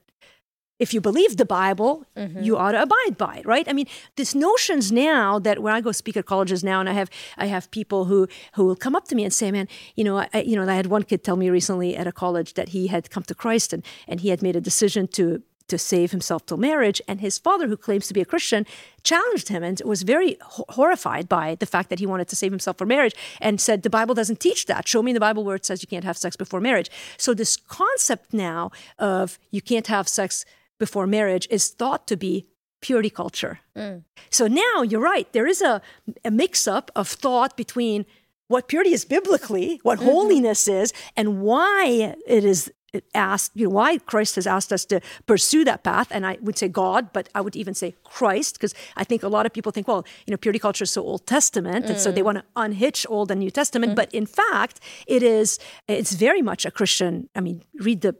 [0.79, 2.43] if you believe the Bible, mm-hmm.
[2.43, 3.67] you ought to abide by it, right?
[3.69, 3.87] I mean,
[4.17, 7.47] this notions now that when I go speak at colleges now, and I have I
[7.47, 10.41] have people who who will come up to me and say, "Man, you know, I,
[10.41, 13.11] you know," I had one kid tell me recently at a college that he had
[13.11, 16.57] come to Christ and and he had made a decision to to save himself till
[16.57, 18.67] marriage, and his father, who claims to be a Christian,
[19.03, 22.53] challenged him and was very ho- horrified by the fact that he wanted to save
[22.53, 24.87] himself for marriage, and said, "The Bible doesn't teach that.
[24.87, 27.35] Show me in the Bible where it says you can't have sex before marriage." So
[27.35, 30.45] this concept now of you can't have sex
[30.79, 32.47] before marriage is thought to be
[32.81, 33.61] purity culture.
[33.77, 34.05] Mm.
[34.31, 35.81] So now you're right, there is a,
[36.25, 38.07] a mix up of thought between
[38.49, 40.09] what purity is biblically, what mm-hmm.
[40.09, 42.71] holiness is, and why it is
[43.15, 46.09] asked, you know, why Christ has asked us to pursue that path.
[46.11, 49.29] And I would say God, but I would even say Christ, because I think a
[49.29, 51.91] lot of people think, well, you know, purity culture is so Old Testament, mm.
[51.91, 52.27] and so they mm.
[52.27, 53.93] want to unhitch Old and New Testament.
[53.93, 53.97] Mm.
[53.97, 55.59] But in fact, it is,
[55.89, 57.29] it's very much a Christian.
[57.35, 58.17] I mean, read the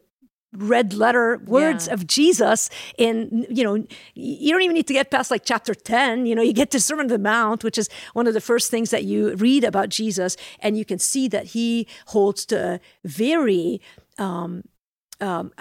[0.57, 1.95] red letter words yeah.
[1.95, 6.27] of Jesus in you know you don't even need to get past like chapter 10
[6.27, 8.71] you know you get to Sermon on the Mount which is one of the first
[8.71, 13.81] things that you read about Jesus and you can see that he holds to very
[14.19, 14.62] um,
[15.21, 15.53] um,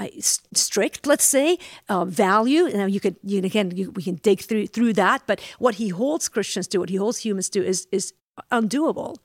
[0.54, 2.68] strict, let's say, uh, value.
[2.70, 5.24] Now you could, you again, you, we can dig through through that.
[5.26, 8.14] But what he holds Christians to, what he holds humans to, is is
[8.52, 9.18] undoable.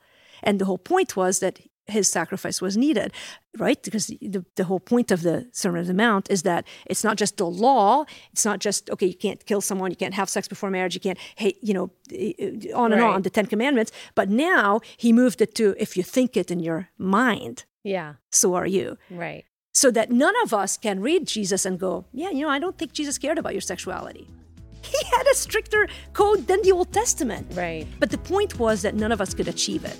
[0.42, 1.58] And the whole point was that
[1.90, 3.12] his sacrifice was needed,
[3.58, 3.82] right?
[3.82, 7.16] Because the, the whole point of the Sermon on the Mount is that it's not
[7.16, 8.04] just the law.
[8.32, 11.00] It's not just, okay, you can't kill someone, you can't have sex before marriage, you
[11.00, 13.14] can't hate, you know, eh, on and right.
[13.14, 13.92] on, the Ten Commandments.
[14.14, 17.64] But now he moved it to if you think it in your mind.
[17.82, 18.14] Yeah.
[18.30, 18.98] So are you.
[19.10, 19.44] Right.
[19.72, 22.76] so that none of us can read Jesus and go, yeah, you know, I don't
[22.76, 24.28] think Jesus cared about your sexuality.
[24.82, 27.46] He had a stricter code than the Old Testament.
[27.54, 27.86] Right.
[27.98, 29.96] But the point was that none of us could achieve it.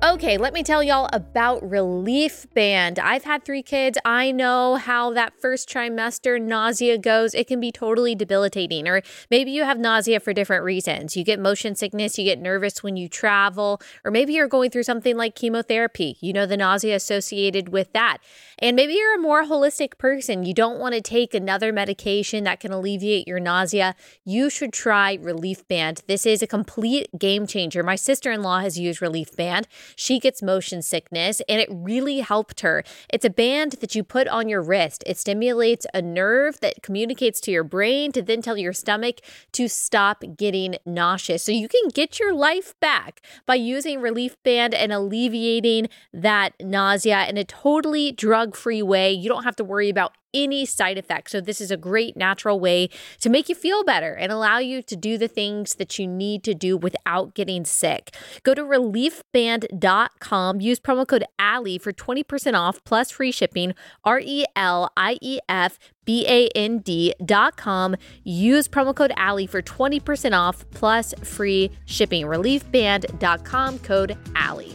[0.00, 3.00] Okay, let me tell y'all about Reliefband.
[3.00, 3.98] I've had three kids.
[4.04, 7.34] I know how that first trimester nausea goes.
[7.34, 11.16] It can be totally debilitating, or maybe you have nausea for different reasons.
[11.16, 14.84] You get motion sickness, you get nervous when you travel, or maybe you're going through
[14.84, 16.16] something like chemotherapy.
[16.20, 18.18] You know, the nausea associated with that.
[18.60, 20.44] And maybe you're a more holistic person.
[20.44, 23.96] You don't want to take another medication that can alleviate your nausea.
[24.24, 26.06] You should try Reliefband.
[26.06, 27.82] This is a complete game changer.
[27.82, 29.64] My sister in law has used Reliefband.
[29.96, 32.84] She gets motion sickness and it really helped her.
[33.12, 35.04] It's a band that you put on your wrist.
[35.06, 39.20] It stimulates a nerve that communicates to your brain to then tell your stomach
[39.52, 41.42] to stop getting nauseous.
[41.42, 47.36] So you can get your life back by using Reliefband and alleviating that nausea in
[47.36, 49.12] a totally drug free way.
[49.12, 50.12] You don't have to worry about
[50.44, 51.32] any side effects.
[51.32, 52.88] So, this is a great natural way
[53.20, 56.44] to make you feel better and allow you to do the things that you need
[56.44, 58.14] to do without getting sick.
[58.42, 63.74] Go to reliefband.com, use promo code ALLIE for 20% off plus free shipping.
[64.04, 67.96] R E L I E F B A N D.com.
[68.24, 72.24] Use promo code ALLIE for 20% off plus free shipping.
[72.24, 74.74] Reliefband.com, code ALLIE.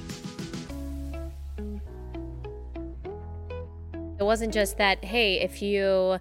[4.24, 6.18] It wasn't just that, hey, if you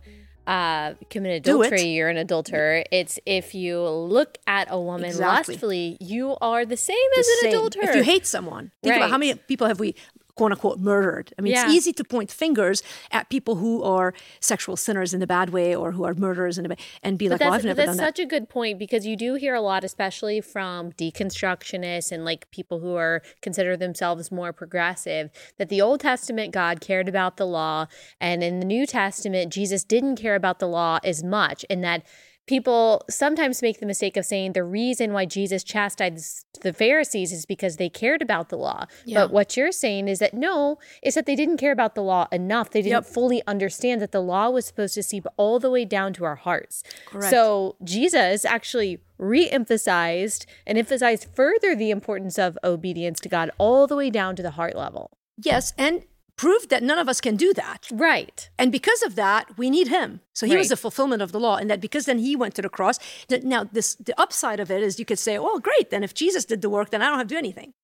[0.46, 2.82] uh, commit adultery, you're an adulterer.
[2.90, 5.54] It's if you look at a woman exactly.
[5.54, 7.50] lustfully, you are the same the as an same.
[7.50, 7.90] adulterer.
[7.90, 8.96] If you hate someone, think right.
[8.96, 9.94] about how many people have we
[10.36, 11.32] quote unquote murdered.
[11.38, 11.64] I mean, yeah.
[11.64, 15.74] it's easy to point fingers at people who are sexual sinners in the bad way
[15.74, 17.96] or who are murderers in a, and be but like, well, I've never that's done
[17.98, 18.02] that.
[18.02, 22.24] That's such a good point because you do hear a lot, especially from deconstructionists and
[22.24, 27.36] like people who are consider themselves more progressive, that the Old Testament God cared about
[27.36, 27.86] the law,
[28.20, 32.04] and in the New Testament Jesus didn't care about the law as much, and that
[32.46, 37.46] people sometimes make the mistake of saying the reason why Jesus chastised the Pharisees is
[37.46, 38.86] because they cared about the law.
[39.04, 39.20] Yeah.
[39.20, 42.26] But what you're saying is that no, is that they didn't care about the law
[42.32, 42.70] enough.
[42.70, 43.06] They didn't yep.
[43.06, 46.36] fully understand that the law was supposed to seep all the way down to our
[46.36, 46.82] hearts.
[47.06, 47.30] Correct.
[47.30, 53.96] So Jesus actually re-emphasized and emphasized further the importance of obedience to God all the
[53.96, 55.12] way down to the heart level.
[55.38, 56.04] Yes, and
[56.42, 57.86] proved that none of us can do that.
[57.92, 58.50] Right.
[58.58, 60.22] And because of that, we need him.
[60.32, 60.58] So he right.
[60.58, 61.54] was the fulfillment of the law.
[61.54, 62.98] And that because then he went to the cross.
[63.30, 66.44] Now, this the upside of it is you could say, oh, great, then if Jesus
[66.44, 67.74] did the work, then I don't have to do anything.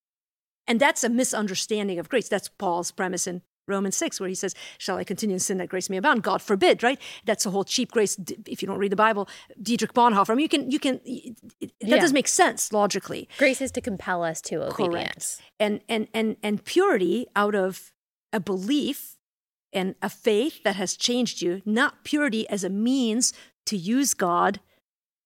[0.66, 2.29] And that's a misunderstanding of grace.
[2.29, 5.68] That's Paul's premise in Romans 6, where he says, Shall I continue in sin that
[5.68, 6.25] grace may abound?
[6.25, 7.01] God forbid, right?
[7.27, 8.18] That's a whole cheap grace.
[8.44, 9.29] If you don't read the Bible,
[9.62, 11.01] Dietrich Bonhoeffer, I mean, you can, you can,
[11.61, 12.01] that yeah.
[12.01, 13.29] doesn't make sense logically.
[13.38, 15.37] Grace is to compel us to obedience.
[15.37, 15.42] Correct.
[15.61, 17.92] And, and, and, and purity out of
[18.33, 19.17] a belief
[19.73, 23.33] and a faith that has changed you, not purity as a means
[23.67, 24.61] to use God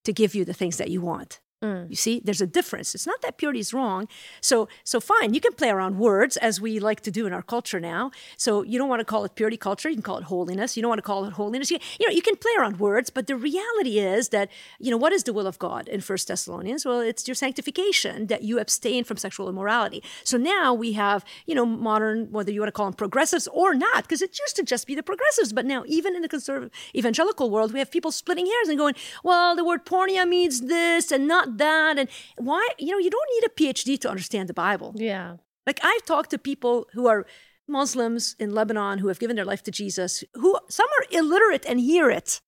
[0.05, 1.41] to give you the things that you want.
[1.63, 1.89] Mm.
[1.91, 2.93] You see, there's a difference.
[2.95, 4.09] It's not that purity is wrong.
[4.41, 7.43] So, so fine, you can play around words as we like to do in our
[7.43, 8.11] culture now.
[8.37, 9.89] So you don't want to call it purity culture.
[9.89, 10.77] You can call it holiness.
[10.77, 11.71] You don't want to call it holiness.
[11.71, 14.97] You, you know, you can play around words, but the reality is that you know
[14.97, 16.85] what is the will of God in First Thessalonians?
[16.85, 20.03] Well, it's your sanctification that you abstain from sexual immorality.
[20.25, 23.73] So now we have you know modern, whether you want to call them progressives or
[23.73, 26.73] not, because it used to just be the progressives, but now even in the conservative
[26.95, 31.13] evangelical world, we have people splitting hairs and going, well, the word porneia means this
[31.13, 31.99] and not that.
[31.99, 34.95] And why, you know, you don't need a PhD to understand the Bible.
[34.97, 35.37] Yeah.
[35.67, 37.27] Like I've talked to people who are
[37.69, 41.81] Muslims in Lebanon who have given their life to Jesus, who some are illiterate and
[41.81, 42.41] hear it.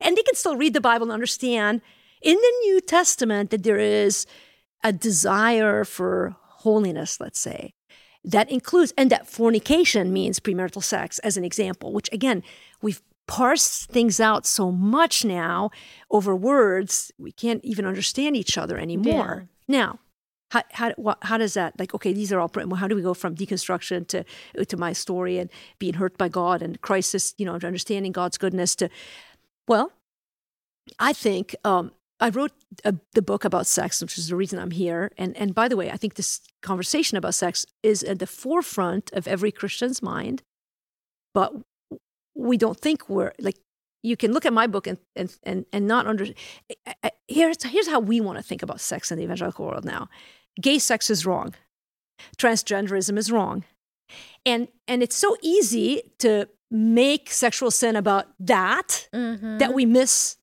[0.00, 1.80] And they can still read the Bible and understand
[2.20, 4.26] in the New Testament that there is
[4.84, 7.74] a desire for holiness, let's say,
[8.24, 12.42] that includes, and that fornication means premarital sex, as an example, which again,
[12.80, 15.70] we've parse things out so much now
[16.10, 19.48] over words, we can't even understand each other anymore.
[19.66, 19.76] Yeah.
[19.76, 19.98] Now,
[20.52, 23.34] how, how, how does that like okay these are all how do we go from
[23.34, 24.24] deconstruction to
[24.66, 28.76] to my story and being hurt by god and crisis you know understanding god's goodness
[28.76, 28.90] to
[29.66, 29.92] well
[30.98, 32.52] i think um, i wrote
[32.84, 35.76] a, the book about sex which is the reason i'm here and and by the
[35.76, 40.42] way i think this conversation about sex is at the forefront of every christian's mind
[41.32, 41.54] but
[42.34, 43.58] we don't think we're like
[44.02, 46.26] you can look at my book and and and, and not under
[47.28, 50.08] here's here's how we want to think about sex in the evangelical world now.
[50.60, 51.54] Gay sex is wrong.
[52.36, 53.64] Transgenderism is wrong.
[54.44, 59.58] And and it's so easy to make sexual sin about that mm-hmm.
[59.58, 60.36] that we miss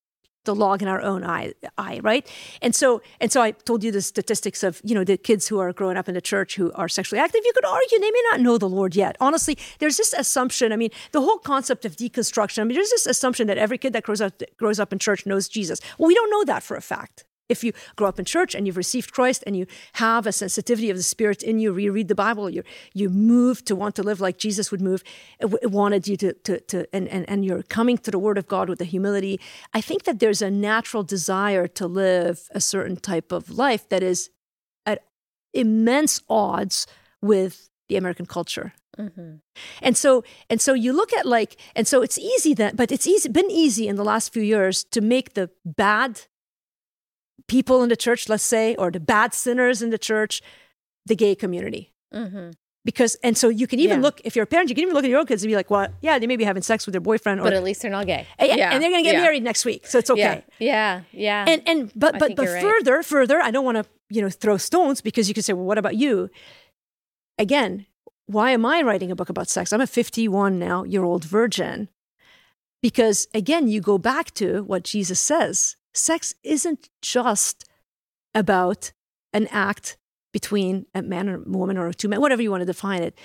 [0.44, 2.28] the log in our own eye, eye, right?
[2.62, 5.58] And so, and so I told you the statistics of, you know, the kids who
[5.58, 7.42] are growing up in the church who are sexually active.
[7.44, 9.16] You could argue they may not know the Lord yet.
[9.20, 10.72] Honestly, there's this assumption.
[10.72, 12.60] I mean, the whole concept of deconstruction.
[12.60, 15.26] I mean, there's this assumption that every kid that grows up grows up in church
[15.26, 15.80] knows Jesus.
[15.98, 18.66] Well, we don't know that for a fact if you grow up in church and
[18.66, 22.08] you've received Christ and you have a sensitivity of the Spirit in you, you read
[22.08, 22.62] the Bible, you
[22.94, 25.02] you move to want to live like Jesus would move,
[25.42, 28.68] wanted you to to, to and, and and you're coming to the Word of God
[28.68, 29.38] with the humility.
[29.74, 34.02] I think that there's a natural desire to live a certain type of life that
[34.02, 34.30] is
[34.86, 35.02] at
[35.52, 36.86] immense odds
[37.20, 38.72] with the American culture.
[38.98, 39.36] Mm-hmm.
[39.82, 43.06] And so and so you look at like and so it's easy that but it's
[43.06, 46.22] easy been easy in the last few years to make the bad
[47.46, 50.42] people in the church, let's say, or the bad sinners in the church,
[51.06, 51.92] the gay community.
[52.14, 52.50] Mm-hmm.
[52.82, 54.04] Because, and so you can even yeah.
[54.04, 55.54] look, if you're a parent, you can even look at your own kids and be
[55.54, 57.40] like, well, yeah, they may be having sex with their boyfriend.
[57.40, 58.26] Or, but at least they're not gay.
[58.38, 58.72] And, yeah.
[58.72, 59.22] and they're going to get yeah.
[59.22, 59.86] married next week.
[59.86, 60.44] So it's okay.
[60.58, 61.02] Yeah.
[61.12, 61.44] Yeah.
[61.46, 63.04] And, and, but, but, but further, right.
[63.04, 65.76] further, I don't want to, you know, throw stones because you can say, well, what
[65.76, 66.30] about you?
[67.38, 67.84] Again,
[68.26, 69.72] why am I writing a book about sex?
[69.72, 71.88] I'm a 51 now year old virgin.
[72.82, 77.64] Because again, you go back to what Jesus says sex isn't just
[78.34, 78.92] about
[79.32, 79.96] an act
[80.32, 83.18] between a man or woman or two men, whatever you want to define it.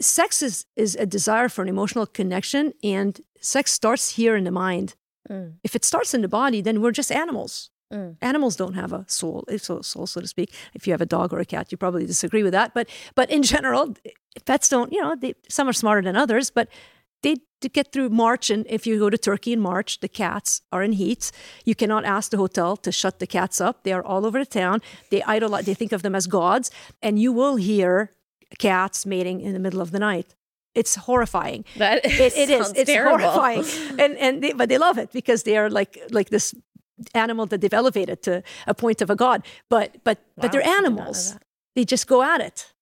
[0.00, 4.50] Sex is, is a desire for an emotional connection, and sex starts here in the
[4.50, 4.94] mind.
[5.28, 5.54] Mm.
[5.64, 7.70] If it starts in the body, then we're just animals.
[7.92, 8.16] Mm.
[8.20, 10.54] Animals don't have a soul, soul, soul, so to speak.
[10.74, 12.72] If you have a dog or a cat, you probably disagree with that.
[12.72, 13.94] But but in general,
[14.44, 14.92] pets don't.
[14.92, 16.68] You know, they, some are smarter than others, but
[17.22, 20.62] they to get through March, and if you go to Turkey in March, the cats
[20.72, 21.30] are in heat.
[21.64, 23.84] You cannot ask the hotel to shut the cats up.
[23.84, 24.80] They are all over the town.
[25.10, 25.66] They idolize.
[25.66, 26.70] They think of them as gods,
[27.02, 28.10] and you will hear
[28.58, 30.34] cats mating in the middle of the night.
[30.74, 31.64] It's horrifying.
[31.76, 32.72] That it, it is.
[32.74, 33.30] It's terrible.
[33.30, 33.64] horrifying,
[33.98, 36.54] and and they, but they love it because they are like like this
[37.14, 39.44] animal that they've elevated to a point of a god.
[39.68, 41.36] But but wow, but they're animals.
[41.74, 42.72] They just go at it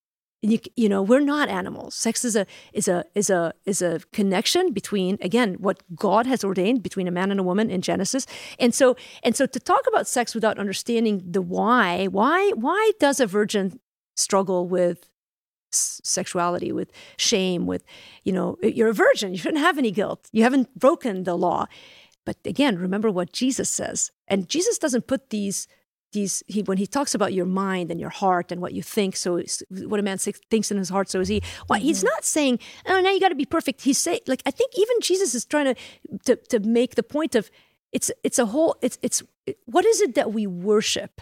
[0.42, 1.94] you, you know we're not animals.
[1.94, 6.44] Sex is a is a is a is a connection between again what god has
[6.44, 8.26] ordained between a man and a woman in genesis.
[8.58, 13.18] And so and so to talk about sex without understanding the why why why does
[13.18, 13.80] a virgin
[14.16, 15.08] struggle with
[15.70, 17.84] sexuality with shame with
[18.24, 21.66] you know you're a virgin you shouldn't have any guilt you haven't broken the law.
[22.24, 24.12] But again remember what jesus says.
[24.28, 25.66] And jesus doesn't put these
[26.12, 29.16] these he when he talks about your mind and your heart and what you think
[29.16, 31.42] so what a man thinks in his heart so is he.
[31.68, 31.86] Well mm-hmm.
[31.86, 33.82] he's not saying oh now you got to be perfect.
[33.82, 35.74] He's saying like i think even jesus is trying to,
[36.24, 37.50] to to make the point of
[37.92, 39.22] it's it's a whole it's it's
[39.66, 41.20] what is it that we worship?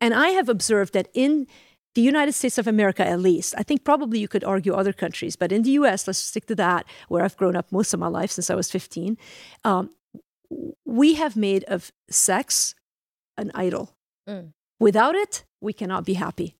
[0.00, 1.46] And i have observed that in
[1.94, 5.34] the united states of america at least i think probably you could argue other countries
[5.34, 8.06] but in the us let's stick to that where i've grown up most of my
[8.06, 9.16] life since i was 15
[9.64, 9.88] um,
[10.84, 12.74] we have made of sex
[13.38, 13.95] an idol
[14.28, 14.52] Mm.
[14.78, 16.56] Without it, we cannot be happy.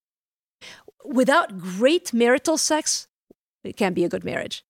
[1.05, 3.09] Without great marital sex,
[3.63, 4.65] it can't be a good marriage.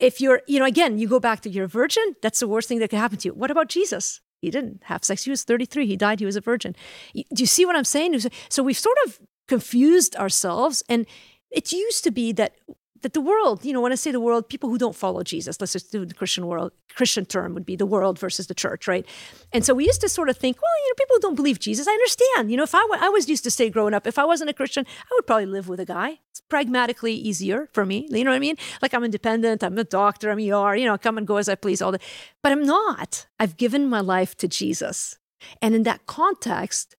[0.00, 2.68] If you're, you know, again, you go back to you're a virgin, that's the worst
[2.68, 3.34] thing that could happen to you.
[3.34, 4.20] What about Jesus?
[4.42, 5.24] He didn't have sex.
[5.24, 5.86] He was 33.
[5.86, 6.20] He died.
[6.20, 6.76] He was a virgin.
[7.14, 8.18] Do you see what I'm saying?
[8.50, 10.82] So we've sort of confused ourselves.
[10.88, 11.06] And
[11.50, 12.56] it used to be that
[13.04, 15.60] that the world, you know, when I say the world, people who don't follow Jesus,
[15.60, 18.88] let's just do the Christian world, Christian term would be the world versus the church,
[18.88, 19.06] right?
[19.52, 21.86] And so we used to sort of think, well, you know, people don't believe Jesus,
[21.86, 22.50] I understand.
[22.50, 24.54] You know, if I, I was used to say growing up, if I wasn't a
[24.54, 26.20] Christian, I would probably live with a guy.
[26.30, 28.08] It's pragmatically easier for me.
[28.10, 28.56] You know what I mean?
[28.80, 31.56] Like I'm independent, I'm a doctor, I'm ER, you know, come and go as I
[31.56, 32.00] please all the,
[32.42, 33.26] but I'm not.
[33.38, 35.18] I've given my life to Jesus.
[35.60, 36.96] And in that context,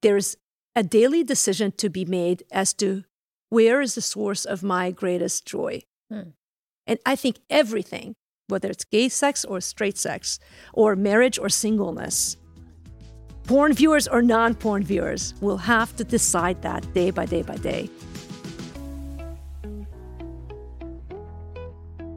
[0.00, 0.36] there's
[0.76, 3.02] a daily decision to be made as to
[3.54, 5.82] where is the source of my greatest joy?
[6.10, 6.30] Hmm.
[6.88, 8.16] And I think everything,
[8.48, 10.40] whether it's gay sex or straight sex,
[10.72, 12.36] or marriage or singleness,
[13.44, 17.56] porn viewers or non porn viewers will have to decide that day by day by
[17.56, 17.88] day.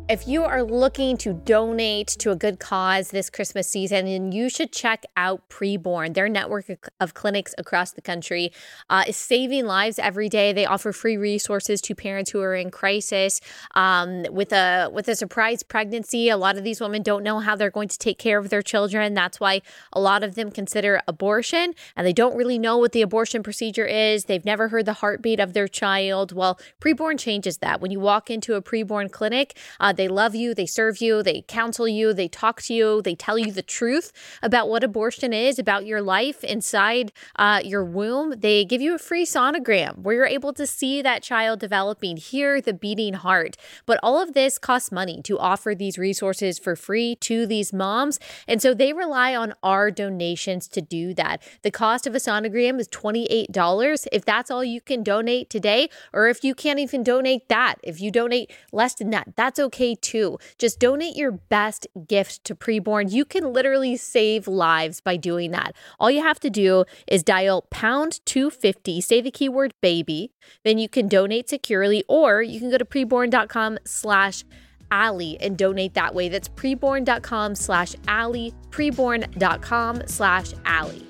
[0.10, 4.48] If you are looking to donate to a good cause this Christmas season, then you
[4.48, 6.14] should check out Preborn.
[6.14, 6.68] Their network
[7.02, 8.54] of clinics across the country
[8.90, 10.54] uh, is saving lives every day.
[10.54, 13.42] They offer free resources to parents who are in crisis
[13.76, 16.30] um, with a with a surprise pregnancy.
[16.30, 18.62] A lot of these women don't know how they're going to take care of their
[18.62, 19.14] children.
[19.14, 23.02] That's why a lot of them consider abortion, and they don't really know what the
[23.02, 24.24] abortion procedure is.
[24.24, 26.32] They've never heard the heartbeat of their child.
[26.32, 27.82] Well, Preborn changes that.
[27.82, 31.42] When you walk into a preborn clinic, uh, they love you, they serve you, they
[31.42, 35.60] counsel you, they talk to you, they tell you the truth about what abortion is,
[35.60, 38.40] about your life inside uh, your womb.
[38.40, 42.62] They give you a free sonogram where you're able to see that child developing, hear
[42.62, 43.58] the beating heart.
[43.86, 48.20] But all of this costs money to offer these resources for free to these moms.
[48.48, 51.42] And so they rely on our donations to do that.
[51.64, 54.08] The cost of a sonogram is $28.
[54.12, 58.00] If that's all you can donate today, or if you can't even donate that, if
[58.00, 59.60] you donate less than that, that's
[59.96, 60.38] too.
[60.58, 63.12] Just donate your best gift to preborn.
[63.12, 65.76] You can literally save lives by doing that.
[66.00, 70.32] All you have to do is dial pound 250, say the keyword baby,
[70.64, 74.44] then you can donate securely, or you can go to preborn.com slash
[74.92, 76.30] Allie and donate that way.
[76.30, 81.08] That's preborn.com slash Allie, preborn.com slash Allie.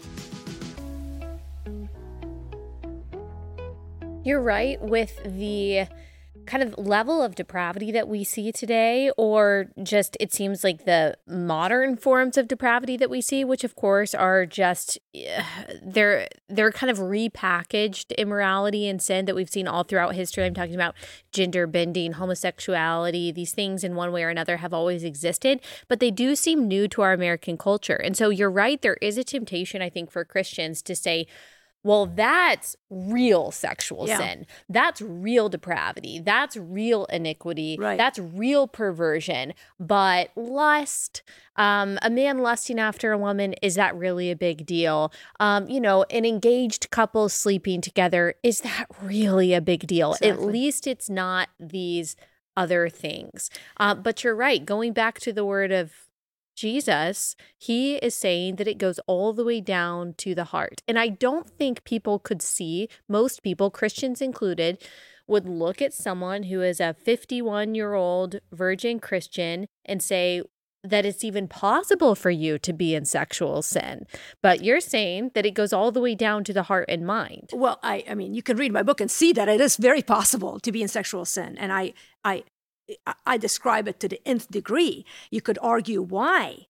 [4.24, 5.88] You're right with the
[6.48, 11.18] kind of level of depravity that we see today, or just it seems like the
[11.28, 14.98] modern forms of depravity that we see, which of course are just
[15.84, 20.46] they're they're kind of repackaged immorality and sin that we've seen all throughout history.
[20.46, 20.96] I'm talking about
[21.32, 26.12] gender bending, homosexuality, these things in one way or another have always existed, but they
[26.12, 27.96] do seem new to our American culture.
[27.96, 31.28] And so you're right, there is a temptation, I think, for Christians to say,
[31.84, 34.18] well, that's real sexual yeah.
[34.18, 34.46] sin.
[34.68, 36.20] That's real depravity.
[36.20, 37.78] That's real iniquity.
[37.80, 37.98] Right.
[37.98, 39.54] That's real perversion.
[39.80, 41.24] But lust,
[41.56, 45.14] um, a man lusting after a woman, is that really a big deal?
[45.40, 50.14] Um, you know, an engaged couple sleeping together, is that really a big deal?
[50.14, 50.30] Exactly.
[50.30, 52.16] At least it's not these
[52.58, 53.50] other things.
[53.78, 54.66] Uh, but you're right.
[54.66, 56.07] Going back to the word of
[56.58, 60.82] Jesus, he is saying that it goes all the way down to the heart.
[60.88, 64.84] And I don't think people could see, most people, Christians included,
[65.28, 70.42] would look at someone who is a 51 year old virgin Christian and say,
[70.84, 74.06] that it's even possible for you to be in sexual sin.
[74.42, 77.50] But you're saying that it goes all the way down to the heart and mind.
[77.52, 80.02] Well, I, I mean, you can read my book and see that it is very
[80.02, 81.58] possible to be in sexual sin.
[81.58, 81.94] And I,
[82.24, 82.44] I,
[83.26, 85.06] I describe it to the nth degree.
[85.30, 86.68] You could argue why.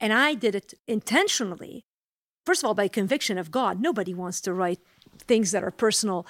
[0.00, 1.84] And I did it intentionally.
[2.44, 3.80] First of all, by conviction of God.
[3.80, 4.80] Nobody wants to write
[5.18, 6.26] things that are personal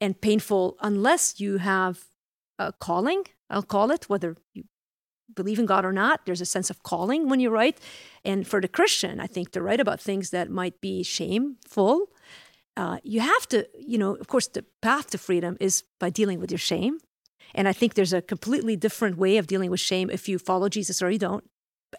[0.00, 2.04] and painful unless you have
[2.58, 4.64] a calling, I'll call it, whether you
[5.34, 6.24] believe in God or not.
[6.24, 7.78] There's a sense of calling when you write.
[8.24, 12.08] And for the Christian, I think to write about things that might be shameful,
[12.76, 16.40] uh, you have to, you know, of course, the path to freedom is by dealing
[16.40, 16.98] with your shame.
[17.54, 20.68] And I think there's a completely different way of dealing with shame if you follow
[20.68, 21.44] Jesus or you don't.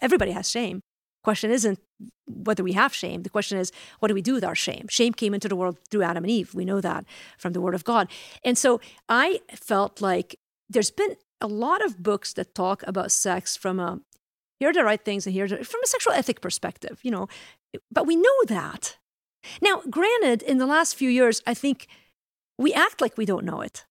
[0.00, 0.80] Everybody has shame.
[1.22, 1.78] Question isn't
[2.26, 3.22] whether we have shame.
[3.22, 4.86] The question is, what do we do with our shame?
[4.88, 6.54] Shame came into the world through Adam and Eve.
[6.54, 7.04] We know that
[7.36, 8.10] from the Word of God.
[8.42, 10.36] And so I felt like
[10.68, 14.00] there's been a lot of books that talk about sex from a
[14.60, 17.28] here are the right things and here from a sexual ethic perspective, you know.
[17.90, 18.98] But we know that.
[19.62, 21.86] Now, granted, in the last few years, I think
[22.58, 23.86] we act like we don't know it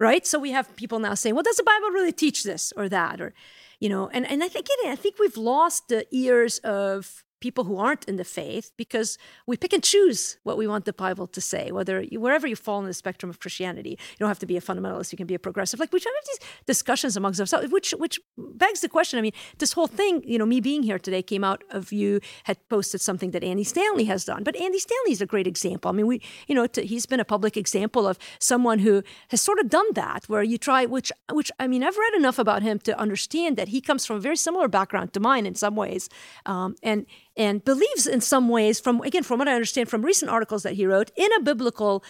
[0.00, 0.26] right?
[0.26, 3.20] So we have people now saying, well, does the Bible really teach this or that?
[3.20, 3.34] Or,
[3.78, 7.64] you know, and, and I think it, I think we've lost the ears of people
[7.64, 11.26] who aren't in the faith because we pick and choose what we want the Bible
[11.26, 13.90] to say, whether you, wherever you fall in the spectrum of Christianity.
[13.90, 15.80] You don't have to be a fundamentalist, you can be a progressive.
[15.80, 19.18] Like we have these discussions amongst ourselves, which which begs the question.
[19.18, 22.20] I mean, this whole thing, you know, me being here today came out of you
[22.44, 24.44] had posted something that Andy Stanley has done.
[24.44, 25.88] But Andy Stanley is a great example.
[25.90, 29.40] I mean, we, you know, to, he's been a public example of someone who has
[29.40, 32.62] sort of done that, where you try, which which I mean, I've read enough about
[32.62, 35.76] him to understand that he comes from a very similar background to mine in some
[35.76, 36.08] ways,
[36.46, 40.30] um, and and believes in some ways from again from what i understand from recent
[40.30, 42.02] articles that he wrote in a biblical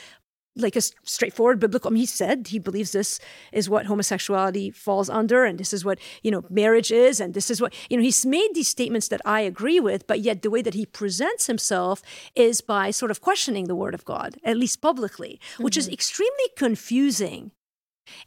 [0.57, 3.21] like a straightforward biblical I mean, he said he believes this
[3.53, 7.51] is what homosexuality falls under and this is what you know marriage is and this
[7.51, 10.51] is what you know he's made these statements that i agree with but yet the
[10.51, 12.03] way that he presents himself
[12.35, 15.65] is by sort of questioning the word of god at least publicly mm-hmm.
[15.65, 15.95] which is mm-hmm.
[15.95, 17.53] extremely confusing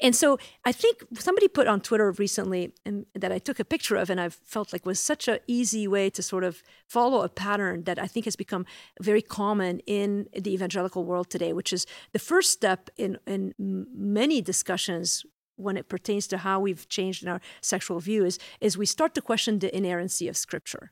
[0.01, 3.95] and so I think somebody put on Twitter recently and that I took a picture
[3.95, 7.29] of and I felt like was such an easy way to sort of follow a
[7.29, 8.65] pattern that I think has become
[9.01, 14.41] very common in the evangelical world today, which is the first step in, in many
[14.41, 15.25] discussions
[15.55, 19.13] when it pertains to how we've changed in our sexual view is, is we start
[19.15, 20.91] to question the inerrancy of scripture.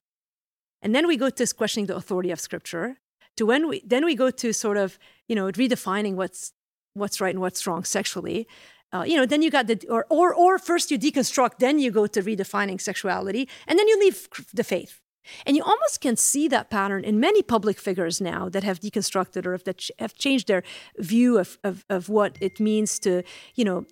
[0.81, 2.97] And then we go to questioning the authority of scripture
[3.37, 6.53] to when we then we go to sort of, you know, redefining what's
[6.93, 8.47] what's right and what's wrong sexually
[8.93, 11.91] uh, you know, then you got the or or or first you deconstruct, then you
[11.91, 14.99] go to redefining sexuality, and then you leave the faith.
[15.45, 19.45] And you almost can see that pattern in many public figures now that have deconstructed
[19.45, 20.63] or that have changed their
[20.97, 23.21] view of, of, of what it means to,
[23.55, 23.85] you know,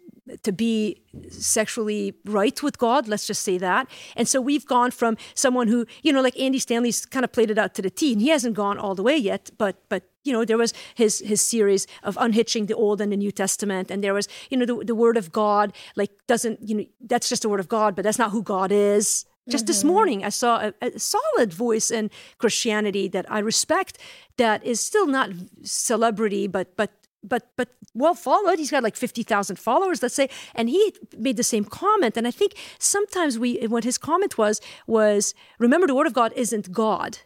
[0.43, 3.89] to be sexually right with God, let's just say that.
[4.15, 7.51] And so we've gone from someone who, you know, like Andy Stanley's kind of played
[7.51, 10.03] it out to the T, and he hasn't gone all the way yet, but but
[10.29, 13.91] you know, there was his his series of unhitching the Old and the New Testament,
[13.91, 17.29] and there was, you know, the, the Word of God, like doesn't, you know, that's
[17.31, 19.25] just the Word of God, but that's not who God is.
[19.49, 19.93] Just this mm-hmm.
[19.93, 23.97] morning, I saw a, a solid voice in Christianity that I respect.
[24.37, 25.29] That is still not
[25.63, 26.91] celebrity, but but
[27.23, 28.59] but but well followed.
[28.59, 32.17] He's got like fifty thousand followers, let's say, and he made the same comment.
[32.17, 36.31] And I think sometimes we, what his comment was was, remember, the Word of God
[36.35, 37.17] isn't God.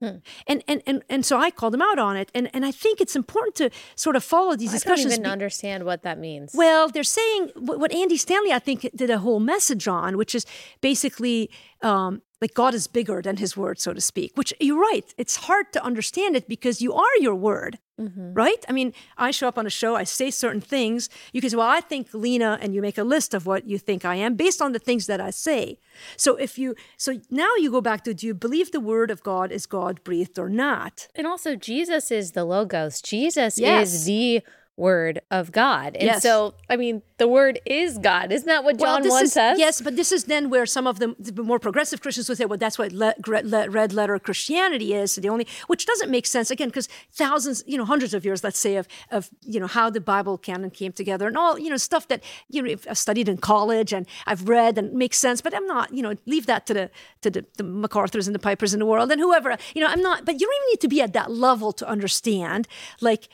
[0.00, 0.16] Hmm.
[0.46, 3.00] And, and and and so I called him out on it, and and I think
[3.02, 5.12] it's important to sort of follow these I don't discussions.
[5.12, 6.52] even be- understand what that means.
[6.54, 10.34] well, they're saying what what Andy Stanley, I think, did a whole message on, which
[10.34, 10.46] is
[10.80, 11.50] basically
[11.82, 14.32] um, like God is bigger than His word, so to speak.
[14.36, 18.64] Which you're right; it's hard to understand it because you are your word, right?
[18.68, 21.08] I mean, I show up on a show, I say certain things.
[21.34, 23.78] You can say, "Well, I think Lina," and you make a list of what you
[23.78, 25.78] think I am based on the things that I say.
[26.16, 29.22] So if you, so now you go back to, do you believe the word of
[29.22, 31.08] God is God breathed or not?
[31.14, 33.02] And also, Jesus is the Logos.
[33.02, 33.92] Jesus Yes.
[33.92, 34.42] is the
[34.80, 35.94] Word of God.
[35.94, 36.22] And Yes.
[36.22, 38.32] so, I mean, the Word is God.
[38.32, 39.58] Isn't that what John this 1 is, says?
[39.58, 41.08] Yes, but this is then where some of the
[41.52, 45.14] more progressive Christians would say, well, that's what le- le- red letter Christianity is.
[45.16, 48.58] The only, which doesn't make sense again, because thousands, you know, hundreds of years, let's
[48.58, 51.76] say, of of you know how the Bible canon came together and all, you know,
[51.76, 55.38] stuff that you know I've studied in college and I've read and makes sense.
[55.42, 56.90] But I'm not, you know, leave that to the
[57.22, 60.02] to the, the MacArthur's and the Pipers in the world and whoever, you know, I'm
[60.02, 60.24] not.
[60.24, 62.66] But you don't even need to be at that level to understand,
[63.02, 63.28] like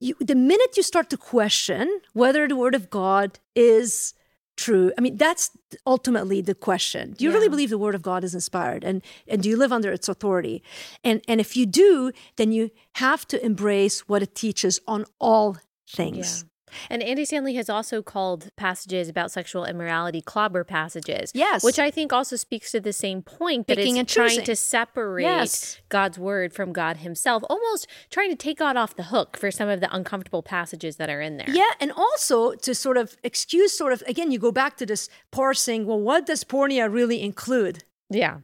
[0.00, 4.14] you, the minute you start to question whether the word of God is
[4.56, 5.50] true, I mean, that's
[5.86, 7.12] ultimately the question.
[7.12, 8.84] Do you really believe the word of God is inspired?
[8.84, 10.62] And, and do you live under its authority?
[11.04, 15.58] And, and if you do, then you have to embrace what it teaches on all
[15.88, 16.44] things.
[16.90, 21.32] And Andy Stanley has also called passages about sexual immorality clobber passages.
[21.34, 21.62] Yes.
[21.62, 24.44] Which I think also speaks to the same point that Picking it's trying choosing.
[24.44, 25.80] to separate Yes.
[25.88, 29.68] God's word from God himself, almost trying to take God off the hook for some
[29.68, 31.50] of the uncomfortable passages that are in there.
[31.50, 35.08] Yeah, and also to sort of excuse, sort of, again, you go back to this
[35.30, 37.84] parsing, well, what does porneia really include?
[38.10, 38.38] Yeah.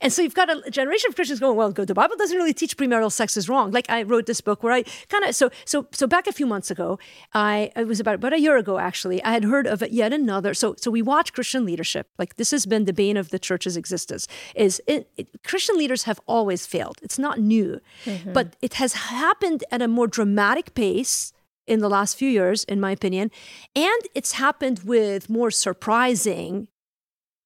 [0.00, 1.88] And so you've got a generation of Christians going, well, good.
[1.88, 3.70] The Bible doesn't really teach premarital sex is wrong.
[3.70, 6.46] Like I wrote this book where I kind of so so so back a few
[6.46, 6.98] months ago,
[7.34, 9.22] I it was about about a year ago actually.
[9.22, 10.54] I had heard of yet another.
[10.54, 12.08] So so we watch Christian leadership.
[12.18, 14.26] Like this has been the bane of the church's existence.
[14.54, 16.98] Is it, it, Christian leaders have always failed.
[17.02, 18.32] It's not new, mm-hmm.
[18.32, 21.32] but it has happened at a more dramatic pace
[21.66, 23.30] in the last few years, in my opinion,
[23.74, 26.68] and it's happened with more surprising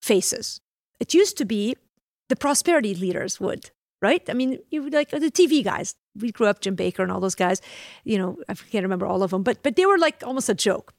[0.03, 0.61] faces.
[0.99, 1.77] It used to be
[2.31, 3.71] the prosperity leaders would,
[4.01, 4.23] right?
[4.31, 5.95] I mean, you would like the TV guys.
[6.19, 7.61] We grew up, Jim Bakker and all those guys.
[8.05, 10.55] You know, I can't remember all of them, but but they were like almost a
[10.55, 10.95] joke.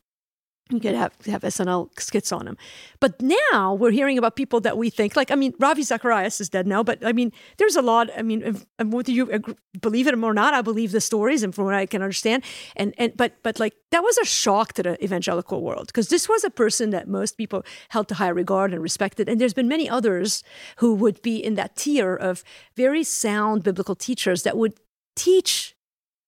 [0.72, 2.58] You could have have SNL skits on them,
[3.02, 5.30] but now we're hearing about people that we think like.
[5.30, 8.10] I mean, Ravi Zacharias is dead now, but I mean, there's a lot.
[8.18, 11.54] I mean, if, whether you ag- believe it or not, I believe the stories, and
[11.54, 12.44] from what I can understand,
[12.78, 16.30] and and but but like that was a shock to the evangelical world because this
[16.30, 19.68] was a person that most people held to high regard and respected, and there's been
[19.68, 20.42] many others
[20.78, 22.44] who would be in that tier of
[22.78, 24.74] very sound biblical teachers that would
[25.18, 25.76] teach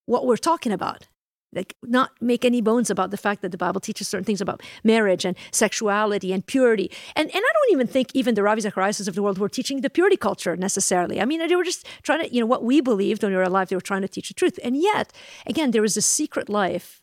[0.06, 1.08] what we're talking about
[1.56, 4.62] like not make any bones about the fact that the bible teaches certain things about
[4.84, 6.92] marriage and sexuality and purity.
[7.16, 9.82] And and i don't even think even the ravi zacharias of the world were teaching
[9.82, 11.22] the purity culture necessarily.
[11.22, 13.44] I mean they were just trying to you know what we believed when we were
[13.44, 14.60] alive they were trying to teach the truth.
[14.64, 15.14] And yet
[15.46, 17.02] again there was a secret life.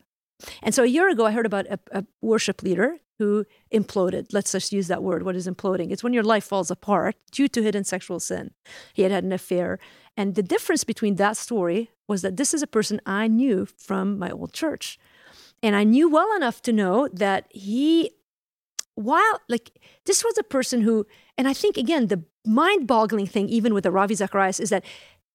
[0.62, 4.28] And so a year ago, I heard about a, a worship leader who imploded.
[4.32, 5.24] Let's just use that word.
[5.24, 5.90] What is imploding?
[5.92, 8.52] It's when your life falls apart due to hidden sexual sin.
[8.94, 9.78] He had had an affair.
[10.16, 14.18] And the difference between that story was that this is a person I knew from
[14.18, 14.98] my old church.
[15.62, 18.12] And I knew well enough to know that he,
[18.94, 19.70] while like
[20.06, 21.06] this was a person who,
[21.36, 24.84] and I think again, the mind boggling thing, even with the Ravi Zacharias, is that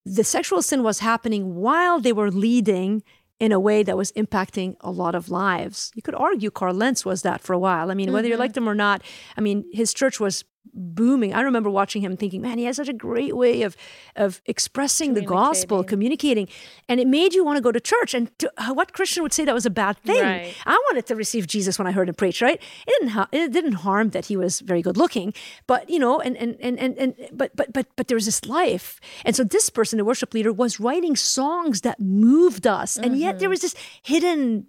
[0.08, 3.04] the sexual sin was happening while they were leading
[3.40, 5.92] in a way that was impacting a lot of lives.
[5.96, 7.92] You could argue Carl Lentz was that for a while.
[7.92, 8.42] I mean, whether you mm-hmm.
[8.42, 9.02] liked him or not,
[9.38, 11.34] I mean, his church was booming.
[11.34, 13.76] I remember watching him thinking, man, he has such a great way of
[14.16, 16.48] of expressing the gospel, communicating.
[16.90, 18.14] And it made you want to go to church.
[18.14, 20.22] And to, uh, what Christian would say that was a bad thing?
[20.22, 20.54] Right.
[20.66, 22.62] I wanted to receive Jesus when I heard him preach, right?
[22.88, 25.34] It didn't ha- it didn't harm that he was very good looking,
[25.68, 28.46] but you know, and and and and, and but but but but there was this
[28.46, 29.00] life.
[29.24, 32.98] And so this person, the worship leader, was writing songs that moved us.
[32.98, 34.68] And yet there was this hidden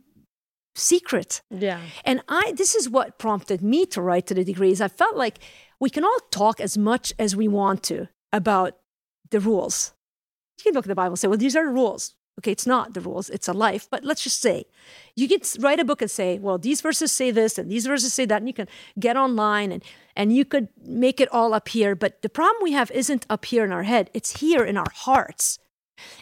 [0.75, 1.43] secret.
[1.51, 1.81] Yeah.
[2.05, 4.81] And I this is what prompted me to write to the degrees.
[4.81, 5.39] I felt like
[5.81, 8.77] we can all talk as much as we want to about
[9.31, 9.93] the rules.
[10.59, 12.15] You can look at the Bible and say, well, these are the rules.
[12.39, 13.89] Okay, it's not the rules, it's a life.
[13.91, 14.67] But let's just say
[15.15, 18.13] you can write a book and say, well, these verses say this and these verses
[18.13, 18.69] say that, and you can
[18.99, 19.83] get online and
[20.15, 21.95] and you could make it all up here.
[21.95, 24.91] But the problem we have isn't up here in our head, it's here in our
[24.93, 25.59] hearts.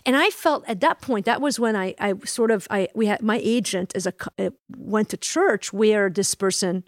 [0.07, 3.07] And I felt at that point, that was when I, I sort of, I, we
[3.07, 6.85] had my agent as a, uh, went to church where this person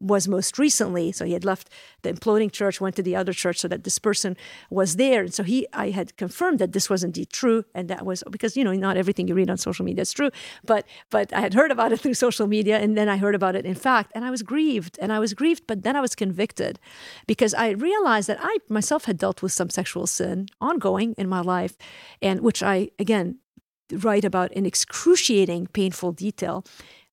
[0.00, 1.10] was most recently.
[1.12, 1.70] So he had left
[2.02, 4.36] the imploding church, went to the other church, so that this person
[4.70, 5.22] was there.
[5.22, 8.56] And so he, I had confirmed that this was indeed true, and that was because
[8.56, 10.30] you know not everything you read on social media is true,
[10.64, 13.56] but but I had heard about it through social media, and then I heard about
[13.56, 16.14] it in fact, and I was grieved, and I was grieved, but then I was
[16.14, 16.78] convicted,
[17.26, 21.40] because I realized that I myself had dealt with some sexual sin ongoing in my
[21.40, 21.76] life,
[22.20, 23.38] and which I again
[23.92, 26.64] write about in excruciating, painful detail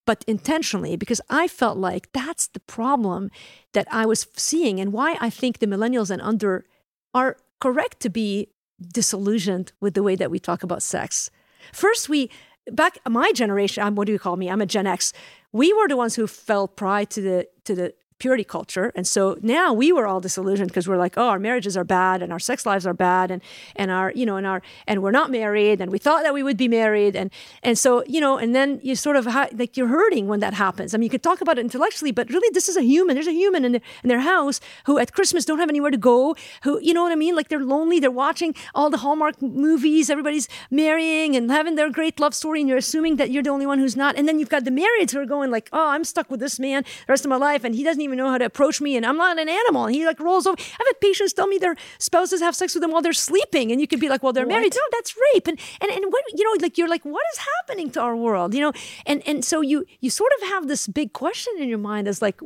[0.05, 3.31] but intentionally because I felt like that's the problem
[3.73, 6.65] that I was seeing and why I think the millennials and under
[7.13, 8.49] are correct to be
[8.81, 11.29] disillusioned with the way that we talk about sex.
[11.71, 12.29] First, we
[12.71, 13.83] back my generation.
[13.83, 14.49] I'm what do you call me?
[14.49, 15.13] I'm a Gen X.
[15.51, 17.93] We were the ones who fell prey to the to the
[18.23, 18.89] purity culture.
[18.95, 22.21] And so now we were all disillusioned because we're like, oh, our marriages are bad
[22.21, 23.41] and our sex lives are bad and
[23.75, 26.41] and our, you know, and our and we're not married and we thought that we
[26.41, 27.17] would be married.
[27.17, 27.29] And
[27.63, 30.53] and so, you know, and then you sort of ha- like you're hurting when that
[30.53, 30.93] happens.
[30.93, 33.15] I mean, you could talk about it intellectually, but really this is a human.
[33.15, 36.37] There's a human in, in their house who at Christmas don't have anywhere to go,
[36.63, 37.35] who, you know what I mean?
[37.35, 42.21] Like they're lonely, they're watching all the Hallmark movies, everybody's marrying and having their great
[42.21, 44.15] love story, and you're assuming that you're the only one who's not.
[44.15, 46.57] And then you've got the marrieds who are going like, oh, I'm stuck with this
[46.57, 48.81] man the rest of my life, and he doesn't even even know how to approach
[48.81, 49.85] me and I'm not an animal.
[49.85, 50.55] And he like rolls over.
[50.59, 53.71] I've had patients tell me their spouses have sex with them while they're sleeping.
[53.71, 54.55] And you could be like, well, they're what?
[54.55, 54.73] married.
[54.75, 55.47] No, that's rape.
[55.47, 58.53] And, and, and what, you know, like, you're like, what is happening to our world?
[58.53, 58.73] You know?
[59.05, 62.21] And, and so you, you sort of have this big question in your mind as
[62.21, 62.39] like,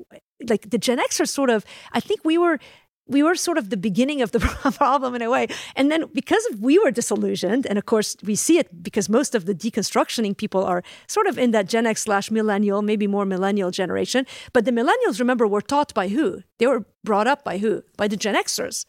[0.47, 2.59] like the Gen X are sort of, I think we were,
[3.07, 4.39] we were sort of the beginning of the
[4.77, 5.47] problem in a way.
[5.75, 9.45] And then because we were disillusioned, and of course we see it because most of
[9.45, 13.71] the deconstructioning people are sort of in that Gen X slash millennial, maybe more millennial
[13.71, 14.25] generation.
[14.53, 16.43] But the millennials, remember, were taught by who?
[16.59, 17.83] They were brought up by who?
[17.97, 18.85] By the Gen Xers.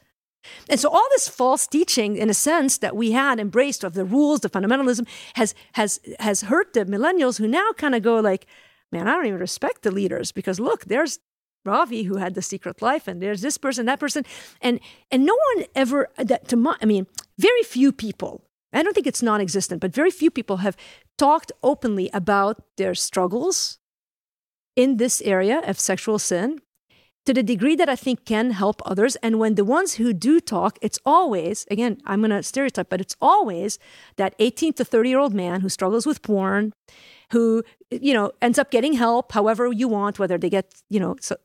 [0.69, 4.05] And so all this false teaching, in a sense, that we had embraced of the
[4.05, 8.47] rules, the fundamentalism, has has has hurt the millennials who now kind of go like,
[8.93, 11.19] man, I don't even respect the leaders because look, there's
[11.65, 14.25] Ravi who had the secret life, and there's this person, that person,
[14.61, 14.81] and
[15.11, 17.07] and no one ever that to my, I mean,
[17.39, 18.43] very few people.
[18.73, 20.77] I don't think it's non-existent, but very few people have
[21.17, 23.79] talked openly about their struggles
[24.77, 26.61] in this area of sexual sin
[27.29, 29.17] to the degree that I think can help others.
[29.17, 33.03] And when the ones who do talk, it's always, again, I'm going to stereotype, but
[33.03, 33.79] it's always
[34.17, 36.73] that 18 to 30 year old man who struggles with porn,
[37.31, 41.16] who you know ends up getting help however you want whether they get you know
[41.20, 41.37] so,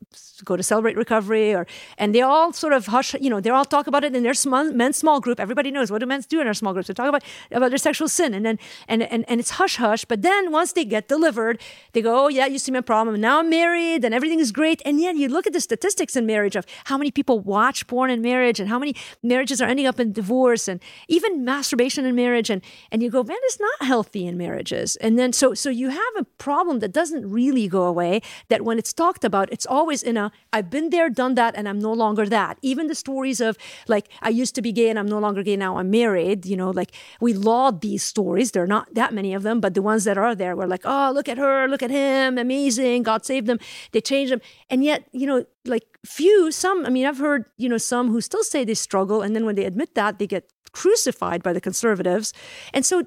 [0.44, 1.66] go to celebrate recovery or
[1.96, 4.34] and they all sort of hush you know they all talk about it in their
[4.34, 5.40] small, men's small group.
[5.40, 6.88] Everybody knows what do men do in our small groups.
[6.88, 8.58] They talk about about their sexual sin and then
[8.88, 11.60] and and, and it's hush hush but then once they get delivered
[11.92, 13.20] they go oh yeah you see my problem.
[13.20, 14.82] Now i'm married and everything is great.
[14.84, 18.10] And yet you look at the statistics in marriage of how many people watch porn
[18.10, 22.14] in marriage and how many marriages are ending up in divorce and even masturbation in
[22.14, 24.96] marriage and and you go man it's not healthy in marriages.
[24.96, 28.20] And then so so you have a problem that doesn't really go away.
[28.48, 31.68] That when it's talked about, it's always in a I've been there, done that, and
[31.68, 32.58] I'm no longer that.
[32.62, 33.56] Even the stories of
[33.88, 36.46] like I used to be gay and I'm no longer gay now I'm married.
[36.46, 38.52] You know, like we laud these stories.
[38.52, 40.82] There are not that many of them, but the ones that are there we're like,
[40.84, 43.58] oh, look at her, look at him, amazing, God saved them.
[43.92, 46.84] They changed them, and yet you know, like few, some.
[46.86, 49.54] I mean, I've heard you know some who still say they struggle, and then when
[49.54, 52.32] they admit that, they get crucified by the conservatives.
[52.74, 53.04] And so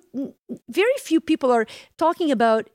[0.70, 2.70] very few people are talking about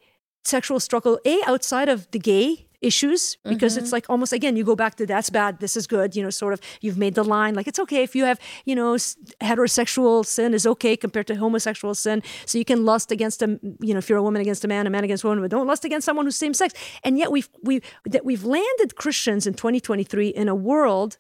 [0.44, 3.84] sexual struggle, A, outside of the gay issues because mm-hmm.
[3.84, 6.30] it's like almost again you go back to that's bad this is good you know
[6.30, 8.94] sort of you've made the line like it's okay if you have you know
[9.40, 13.94] heterosexual sin is okay compared to homosexual sin so you can lust against a you
[13.94, 15.68] know if you're a woman against a man a man against a woman but don't
[15.68, 16.74] lust against someone who's same sex
[17.04, 21.16] and yet we've we that we've landed Christians in 2023 in a world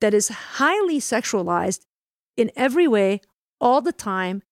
[0.00, 1.86] that is highly sexualized
[2.38, 3.20] in every way
[3.60, 4.42] all the time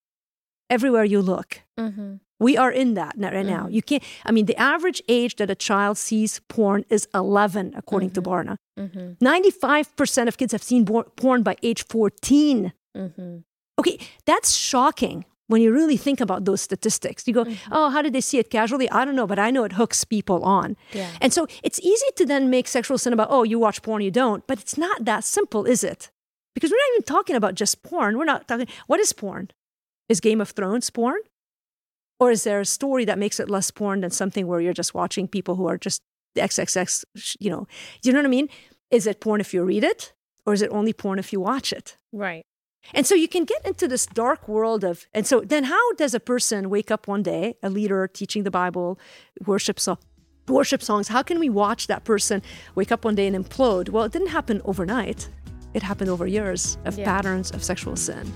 [0.68, 2.16] everywhere you look mm-hmm.
[2.39, 3.49] We are in that right mm-hmm.
[3.49, 3.68] now.
[3.68, 8.11] You can't, I mean, the average age that a child sees porn is 11, according
[8.11, 8.22] mm-hmm.
[8.22, 8.57] to Barna.
[8.78, 9.24] Mm-hmm.
[9.24, 12.72] 95% of kids have seen porn by age 14.
[12.97, 13.39] Mm-hmm.
[13.78, 17.26] Okay, that's shocking when you really think about those statistics.
[17.26, 17.72] You go, mm-hmm.
[17.72, 18.91] oh, how did they see it casually?
[18.91, 20.76] I don't know, but I know it hooks people on.
[20.93, 21.11] Yeah.
[21.22, 24.11] And so it's easy to then make sexual sin about, oh, you watch porn, you
[24.11, 24.47] don't.
[24.47, 26.11] But it's not that simple, is it?
[26.57, 28.17] Because we're not even talking about just porn.
[28.17, 29.51] We're not talking, what is porn?
[30.09, 31.21] Is Game of Thrones porn?
[32.19, 34.95] Or is there a story that makes it less porn than something where you're just
[34.95, 36.01] watching people who are just
[36.35, 37.05] the XXX,
[37.39, 37.67] you know?
[38.01, 38.49] Do you know what I mean?
[38.91, 40.15] Is it porn if you read it?
[40.47, 41.99] Or is it only porn if you watch it?
[42.11, 42.47] Right.
[42.95, 46.15] And so you can get into this dark world of, and so then how does
[46.15, 48.99] a person wake up one day, a leader teaching the Bible,
[49.45, 49.99] worship so
[50.49, 52.41] worship songs, how can we watch that person
[52.75, 53.91] wake up one day and implode?
[53.91, 55.29] Well, it didn't happen overnight.
[55.77, 57.05] It happened over years of Yeah.
[57.05, 58.33] patterns of sexual sin.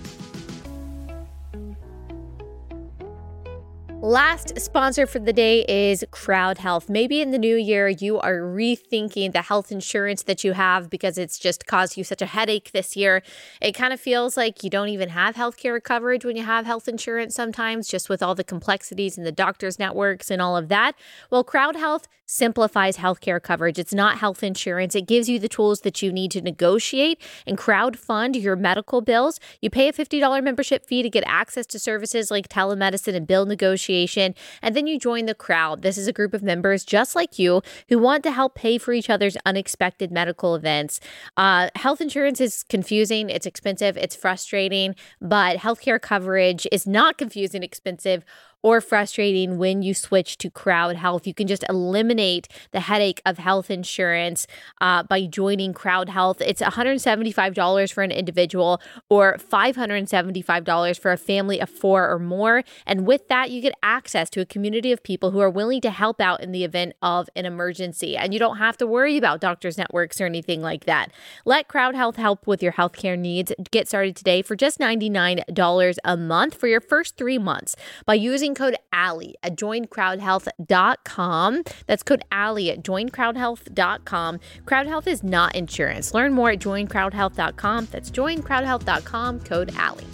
[4.02, 6.88] Last sponsor for the day is Crowd Health.
[6.88, 11.18] Maybe in the new year, you are rethinking the health insurance that you have because
[11.18, 13.22] it's just caused you such a headache this year.
[13.60, 16.88] It kind of feels like you don't even have healthcare coverage when you have health
[16.88, 20.94] insurance sometimes, just with all the complexities and the doctors' networks and all of that.
[21.28, 23.76] Well, Crowd Health simplifies healthcare coverage.
[23.76, 27.58] It's not health insurance, it gives you the tools that you need to negotiate and
[27.58, 29.40] crowd fund your medical bills.
[29.60, 33.46] You pay a $50 membership fee to get access to services like telemedicine and bill
[33.46, 35.82] negotiation, and then you join the crowd.
[35.82, 38.92] This is a group of members just like you who want to help pay for
[38.92, 41.00] each other's unexpected medical events.
[41.36, 47.62] Uh, health insurance is confusing, it's expensive, it's frustrating, but healthcare coverage is not confusing,
[47.62, 48.24] expensive,
[48.62, 51.26] or frustrating when you switch to crowd health.
[51.26, 54.46] You can just eliminate the headache of health insurance
[54.80, 56.40] uh, by joining crowd health.
[56.40, 62.62] It's $175 for an individual or $575 for a family of four or more.
[62.86, 65.90] And with that, you get access to a community of people who are willing to
[65.90, 68.16] help out in the event of an emergency.
[68.16, 71.10] And you don't have to worry about doctors' networks or anything like that.
[71.44, 73.52] Let Crowd Health help with your healthcare needs.
[73.70, 78.49] Get started today for just $99 a month for your first three months by using
[78.54, 81.62] code ALLIE at joincrowdhealth.com.
[81.86, 84.40] That's code ALLIE at joincrowdhealth.com.
[84.66, 86.14] Crowd Health is not insurance.
[86.14, 87.88] Learn more at joincrowdhealth.com.
[87.90, 90.06] That's joincrowdhealth.com, code ALLIE.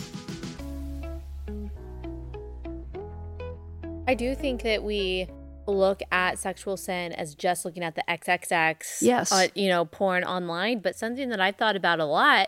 [4.08, 5.26] I do think that we
[5.66, 9.32] look at sexual sin as just looking at the XXX, Yes.
[9.32, 12.46] uh, you know, porn online, but something that I've thought about a lot,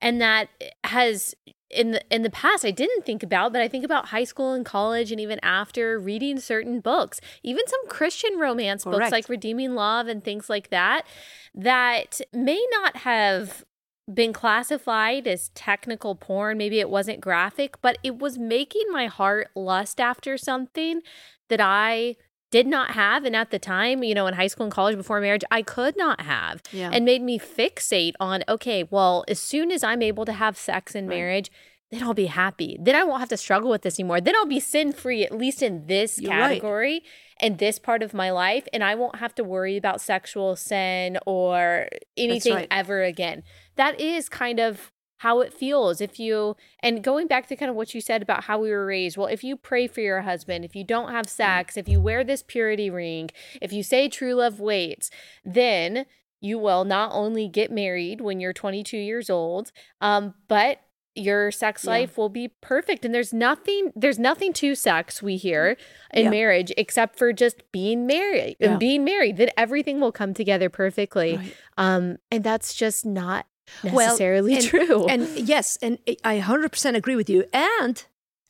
[0.00, 0.50] and that
[0.84, 1.34] has
[1.70, 4.52] in the in the past I didn't think about, but I think about high school
[4.52, 9.74] and college, and even after reading certain books, even some Christian romance books like Redeeming
[9.74, 11.06] Love and things like that,
[11.54, 13.64] that may not have
[14.12, 16.58] been classified as technical porn.
[16.58, 21.02] Maybe it wasn't graphic, but it was making my heart lust after something
[21.48, 22.16] that I
[22.50, 23.24] did not have.
[23.24, 25.96] And at the time, you know, in high school and college before marriage, I could
[25.96, 26.62] not have.
[26.72, 26.90] Yeah.
[26.92, 30.94] And made me fixate on, okay, well, as soon as I'm able to have sex
[30.94, 31.16] in Right.
[31.16, 31.50] marriage,
[31.90, 32.76] then I'll be happy.
[32.80, 34.20] Then I won't have to struggle with this anymore.
[34.20, 36.48] Then I'll be sin free, at least in this You're right.
[36.50, 37.02] category
[37.40, 38.68] and this part of my life.
[38.72, 42.68] And I won't have to worry about sexual sin or anything right.
[42.70, 43.42] ever again.
[43.76, 47.76] That is kind of how it feels if you and going back to kind of
[47.76, 50.64] what you said about how we were raised well if you pray for your husband
[50.64, 53.28] if you don't have sex if you wear this purity ring
[53.60, 55.10] if you say true love waits
[55.44, 56.06] then
[56.40, 60.80] you will not only get married when you're 22 years old um, but
[61.14, 61.90] your sex Yeah.
[61.90, 65.76] life will be perfect and there's nothing there's nothing to sex we hear
[66.14, 66.30] in Yeah.
[66.30, 68.70] marriage except for just being married Yeah.
[68.70, 71.54] and being married then everything will come together perfectly Right.
[71.76, 73.44] um and that's just not
[73.84, 77.44] Well, necessarily and- true And yes, and I 100% agree with you.
[77.52, 78.04] And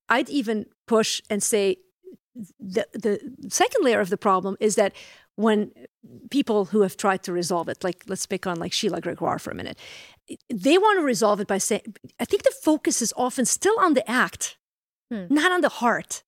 [0.09, 1.77] I'd even push and say
[2.59, 4.93] the the second layer of the problem is that
[5.37, 5.73] when
[6.31, 9.51] people who have tried to resolve it, like let's pick on like Sheila Gregoire for
[9.51, 9.79] a minute,
[10.53, 11.83] they want to resolve it by saying,
[12.19, 14.57] I think the focus is often still on the act,
[15.11, 15.27] Hmm.
[15.29, 16.23] not on the heart.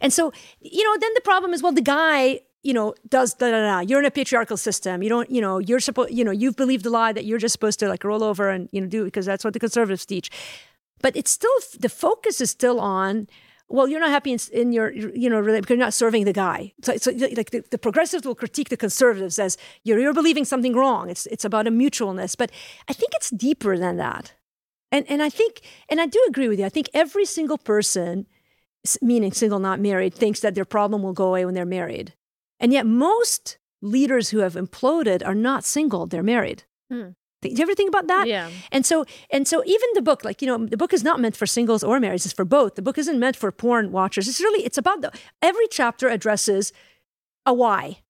[0.00, 3.50] And so, you know, then the problem is, well, the guy, you know, does da
[3.50, 3.80] da da.
[3.80, 5.02] You're in a patriarchal system.
[5.02, 7.52] You don't, you know, you're supposed, you know, you've believed the lie that you're just
[7.52, 10.30] supposed to like roll over and you know do because that's what the conservatives teach.
[11.00, 13.28] But it's still the focus is still on.
[13.72, 16.72] Well, you're not happy in, in your, you know, because you're not serving the guy.
[16.82, 20.74] So, so like the, the progressives will critique the conservatives as you're, you're believing something
[20.74, 21.08] wrong.
[21.08, 22.36] It's, it's about a mutualness.
[22.36, 22.50] But
[22.88, 24.34] I think it's deeper than that.
[24.90, 26.66] And, and I think, and I do agree with you.
[26.66, 28.26] I think every single person,
[29.00, 32.12] meaning single, not married, thinks that their problem will go away when they're married.
[32.60, 36.64] And yet most leaders who have imploded are not single, they're married.
[36.90, 37.10] Hmm.
[37.42, 38.26] Do you ever think about that?
[38.28, 41.20] yeah And so, and so, even the book, like you know, the book is not
[41.20, 42.74] meant for singles or marrieds; it's for both.
[42.74, 44.28] The book isn't meant for porn watchers.
[44.28, 46.72] It's really, it's about the every chapter addresses
[47.46, 48.02] a why.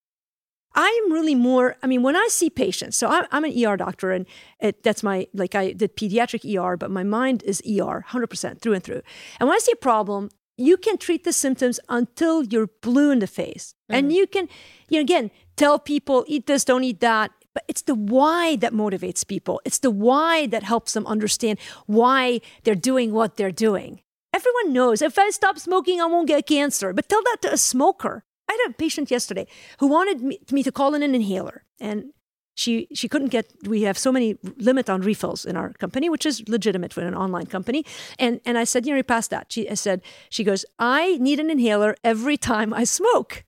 [0.75, 1.77] I am really more.
[1.83, 4.27] I mean, when I see patients, so I'm, I'm an ER doctor, and
[4.61, 8.61] it, that's my like I did pediatric ER, but my mind is ER, hundred percent
[8.61, 9.03] through and through.
[9.39, 10.31] And when I see a problem,
[10.61, 14.17] you can treat the symptoms until you're blue in the face, and mm-hmm.
[14.17, 14.49] you can,
[14.89, 17.31] you know, again, tell people eat this, don't eat that.
[17.53, 19.61] But it's the why that motivates people.
[19.65, 24.03] It's the why that helps them understand why they're doing what they're doing.
[24.33, 26.93] Everyone knows if I stop smoking, I won't get cancer.
[26.93, 28.23] But tell that to a smoker.
[28.49, 29.49] I had a patient yesterday
[29.81, 31.65] who wanted me, me to call in an inhaler.
[31.81, 32.13] And
[32.55, 36.27] she she couldn't get we have so many limit on refills in our company which
[36.27, 37.85] is legitimate for an online company
[38.19, 41.17] and and i said you know you passed that she I said she goes i
[41.19, 43.45] need an inhaler every time i smoke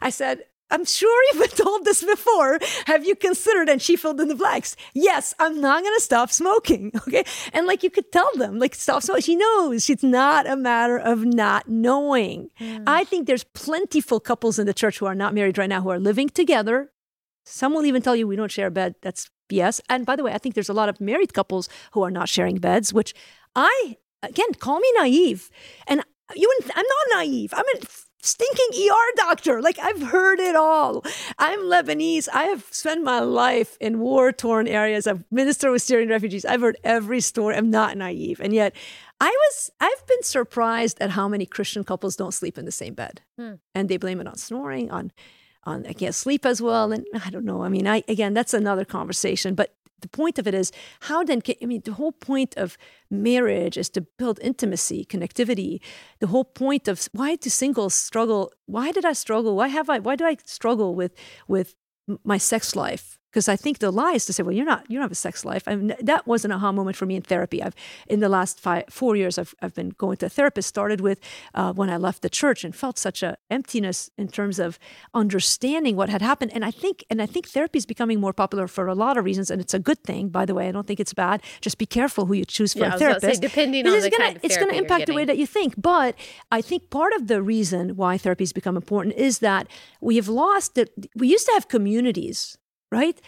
[0.00, 2.58] i said I'm sure you've been told this before.
[2.86, 3.68] Have you considered?
[3.68, 4.76] And she filled in the blanks.
[4.94, 6.92] Yes, I'm not going to stop smoking.
[7.08, 7.24] Okay.
[7.54, 9.22] And like you could tell them, like, stop smoking.
[9.22, 12.50] She knows it's not a matter of not knowing.
[12.60, 12.84] Mm.
[12.86, 15.88] I think there's plentiful couples in the church who are not married right now who
[15.88, 16.90] are living together.
[17.48, 18.94] Some will even tell you we don't share a bed.
[19.02, 19.80] That's BS.
[19.88, 22.28] And by the way, I think there's a lot of married couples who are not
[22.28, 23.14] sharing beds, which
[23.56, 25.50] I, again, call me naive.
[25.86, 26.02] And
[26.34, 27.54] you, I'm not naive.
[27.56, 27.86] I'm a
[28.22, 29.62] stinking ER doctor.
[29.62, 31.04] Like I've heard it all.
[31.38, 32.28] I'm Lebanese.
[32.32, 35.06] I have spent my life in war torn areas.
[35.06, 36.44] I've ministered with Syrian refugees.
[36.44, 37.56] I've heard every story.
[37.56, 38.40] I'm not naive.
[38.40, 38.74] And yet
[39.20, 42.94] I was, I've been surprised at how many Christian couples don't sleep in the same
[42.94, 43.22] bed.
[43.38, 43.54] Hmm.
[43.74, 45.12] And they blame it on snoring, on,
[45.68, 46.92] on I can't sleep as well.
[46.92, 47.62] And I don't know.
[47.62, 51.40] I mean, I, again, that's another conversation, but the point of it is how then
[51.40, 52.78] can, i mean the whole point of
[53.10, 55.80] marriage is to build intimacy connectivity
[56.20, 59.98] the whole point of why do singles struggle why did i struggle why have i
[59.98, 61.12] why do i struggle with
[61.48, 61.74] with
[62.24, 64.96] my sex life because I think the lie is to say, well, you're not, you
[64.96, 65.64] don't have a sex life.
[65.66, 67.62] I mean, that was an aha moment for me in therapy.
[67.62, 67.74] I've
[68.06, 70.68] in the last five, four years, I've, I've been going to a therapist.
[70.68, 71.20] Started with
[71.54, 74.78] uh, when I left the church and felt such a emptiness in terms of
[75.14, 76.52] understanding what had happened.
[76.54, 79.24] And I think, and I think therapy is becoming more popular for a lot of
[79.24, 80.28] reasons, and it's a good thing.
[80.28, 81.42] By the way, I don't think it's bad.
[81.60, 83.40] Just be careful who you choose for yeah, a therapist.
[83.42, 85.46] Say, depending on the gonna, kind of it's going to impact the way that you
[85.46, 85.74] think.
[85.76, 86.14] But
[86.50, 89.68] I think part of the reason why therapy has become important is that
[90.00, 90.90] we have lost that.
[91.14, 92.58] We used to have communities,
[92.90, 93.20] right?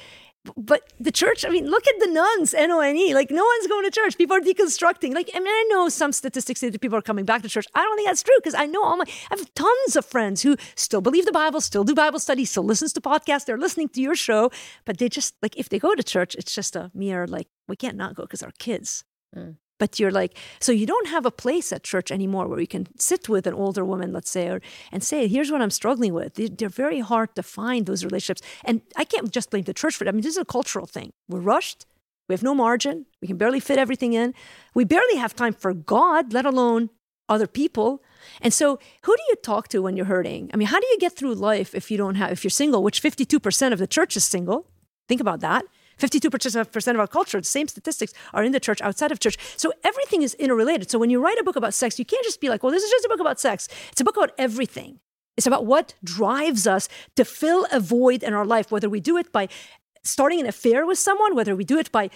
[0.57, 3.15] but the church, I mean, look at the nones, N O N E.
[3.15, 4.17] Like, no one's going to church.
[4.17, 5.15] People are deconstructing.
[5.15, 7.67] Like, I mean, I know some statistics say that people are coming back to church.
[7.75, 10.43] I don't think that's true because I know all my, I have tons of friends
[10.43, 13.45] who still believe the Bible, still do Bible study, still listens to podcasts.
[13.45, 14.51] They're listening to your show,
[14.87, 17.77] but they just, like, if they go to church, it's just a mere, like, we
[17.77, 19.05] can't not go because our kids.
[19.37, 22.69] Mm but you're like so you don't have a place at church anymore where you
[22.69, 24.61] can sit with an older woman let's say or
[24.93, 26.35] and say here's what i'm struggling with.
[26.35, 28.43] They're very hard to find those relationships.
[28.65, 30.87] And i can't just blame the church for it i mean this is a cultural
[30.87, 31.11] thing.
[31.29, 31.87] We're rushed.
[32.29, 33.07] We have no margin.
[33.21, 34.35] We can barely fit everything in.
[34.73, 36.91] We barely have time for god let alone
[37.29, 38.03] other people.
[38.43, 40.51] And so who do you talk to when you're hurting?
[40.53, 42.83] I mean how do you get through life if you don't have if you're single
[42.83, 44.61] which 52% of the church is single?
[45.09, 45.65] Think about that
[46.01, 49.37] 52% of our culture, the same statistics are in the church, outside of church.
[49.57, 50.91] So everything is interrelated.
[50.91, 52.83] So when you write a book about sex, you can't just be like, well, this
[52.83, 53.69] is just a book about sex.
[53.93, 55.01] It's a book about everything.
[55.37, 59.17] It's about what drives us to fill a void in our life, whether we do
[59.17, 59.49] it by
[60.03, 62.11] starting an affair with someone, whether we do it by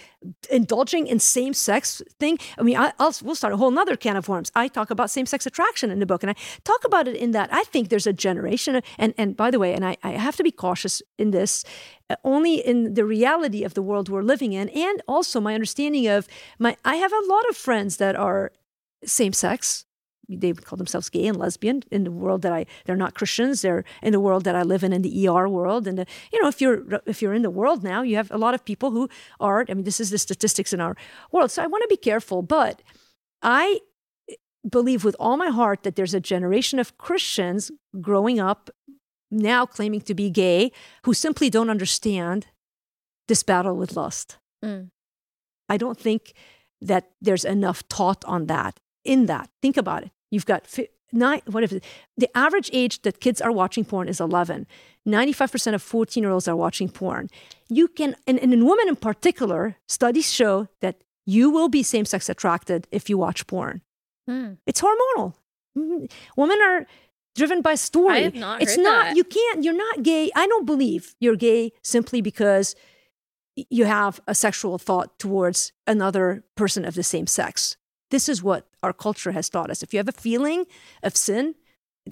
[0.49, 2.37] indulging in same sex thing.
[2.57, 4.51] I mean, I, will we'll start a whole nother can of worms.
[4.55, 7.31] I talk about same sex attraction in the book, and I talk about it in
[7.31, 8.81] that I think there's a generation.
[8.97, 11.63] And and by the way, and I, I have to be cautious in this,
[12.09, 16.07] uh, only in the reality of the world we're living in, and also my understanding
[16.07, 16.27] of
[16.59, 16.77] my.
[16.83, 18.51] I have a lot of friends that are
[19.03, 19.85] same sex
[20.29, 23.61] they would call themselves gay and lesbian in the world that I they're not Christians
[23.61, 26.41] they're in the world that I live in in the ER world and the, you
[26.41, 28.91] know if you're if you're in the world now you have a lot of people
[28.91, 29.09] who
[29.39, 30.95] are I mean this is the statistics in our
[31.31, 32.81] world so I want to be careful but
[33.41, 33.79] I
[34.67, 37.71] believe with all my heart that there's a generation of Christians
[38.01, 38.69] growing up
[39.31, 40.71] now claiming to be gay
[41.03, 42.47] who simply don't understand
[43.27, 44.89] this battle with lust mm.
[45.67, 46.33] I don't think
[46.81, 49.49] that there's enough taught on that in that.
[49.61, 50.11] Think about it.
[50.35, 51.71] You've got fi- nine, what if
[52.17, 54.67] the average age that kids are watching porn is 11.
[55.07, 57.29] 95% of 14 year olds are watching porn.
[57.69, 62.03] You can, and, and in women in particular, studies show that you will be same
[62.03, 63.81] sex attracted if you watch porn.
[64.27, 64.55] Hmm.
[64.67, 65.35] It's hormonal.
[65.77, 66.05] Mm-hmm.
[66.35, 66.85] Women are
[67.33, 68.15] driven by story.
[68.15, 69.15] I have not it's not, that.
[69.15, 70.31] you can't, you're not gay.
[70.35, 72.75] I don't believe you're gay simply because
[73.55, 77.77] you have a sexual thought towards another person of the same sex.
[78.11, 79.83] This is what our culture has taught us.
[79.83, 80.65] If you have a feeling
[81.03, 81.55] of sin,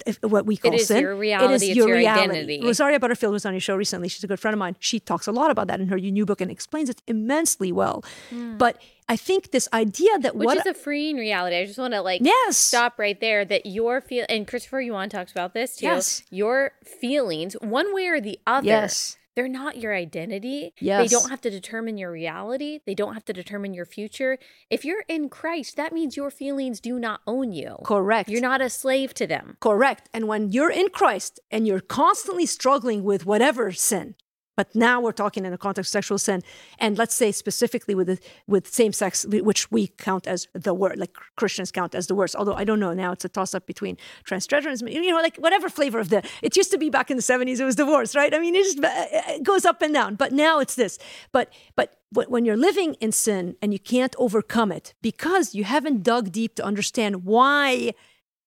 [0.06, 2.22] if, what we call it is sin, your reality, it is it's your, your reality.
[2.22, 2.60] identity.
[2.64, 4.08] Rosaria Butterfield was on your show recently.
[4.08, 4.74] She's a good friend of mine.
[4.80, 8.04] She talks a lot about that in her new book and explains it immensely well.
[8.30, 8.58] Mm.
[8.58, 11.56] But I think this idea that which what is a freeing reality.
[11.56, 12.56] I just want to like yes.
[12.56, 13.44] stop right there.
[13.44, 15.86] That your feel and Christopher Yuan talks about this too.
[15.86, 16.24] Yes.
[16.28, 18.66] Your feelings, one way or the other.
[18.66, 20.72] Yes they're not your identity.
[20.78, 21.02] Yes.
[21.02, 22.80] They don't have to determine your reality.
[22.86, 24.38] They don't have to determine your future.
[24.70, 27.76] If you're in Christ, that means your feelings do not own you.
[27.84, 28.28] Correct.
[28.28, 29.56] You're not a slave to them.
[29.60, 30.08] Correct.
[30.14, 34.14] And when you're in Christ and you're constantly struggling with whatever sin,
[34.56, 36.42] But now we're talking in the context of sexual sin,
[36.78, 40.98] and let's say specifically with the, with same sex, which we count as the word,
[40.98, 42.36] like Christians count as the worst.
[42.36, 45.68] Although I don't know now, it's a toss up between transgenderism, you know, like whatever
[45.68, 46.22] flavor of the.
[46.42, 48.32] It used to be back in the seventies, it was divorce, right?
[48.32, 50.14] I mean, it just it goes up and down.
[50.14, 50.98] But now it's this.
[51.32, 56.02] But but when you're living in sin and you can't overcome it because you haven't
[56.02, 57.92] dug deep to understand why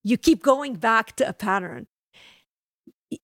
[0.03, 1.87] you keep going back to a pattern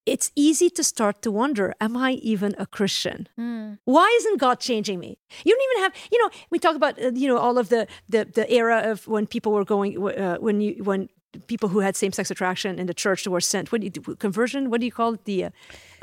[0.06, 3.28] it's easy to start to wonder am i even a christian?
[3.40, 3.78] Mm.
[3.86, 5.18] why isn't god changing me?
[5.46, 7.88] You don't even have you know we talk about uh, you know all of the
[8.10, 11.10] the, the era of when people were going uh, when you when
[11.48, 13.72] people who had same-sex attraction in the church were sent.
[13.72, 14.70] What do you do conversion?
[14.70, 15.26] What do you call it?
[15.26, 15.50] The uh,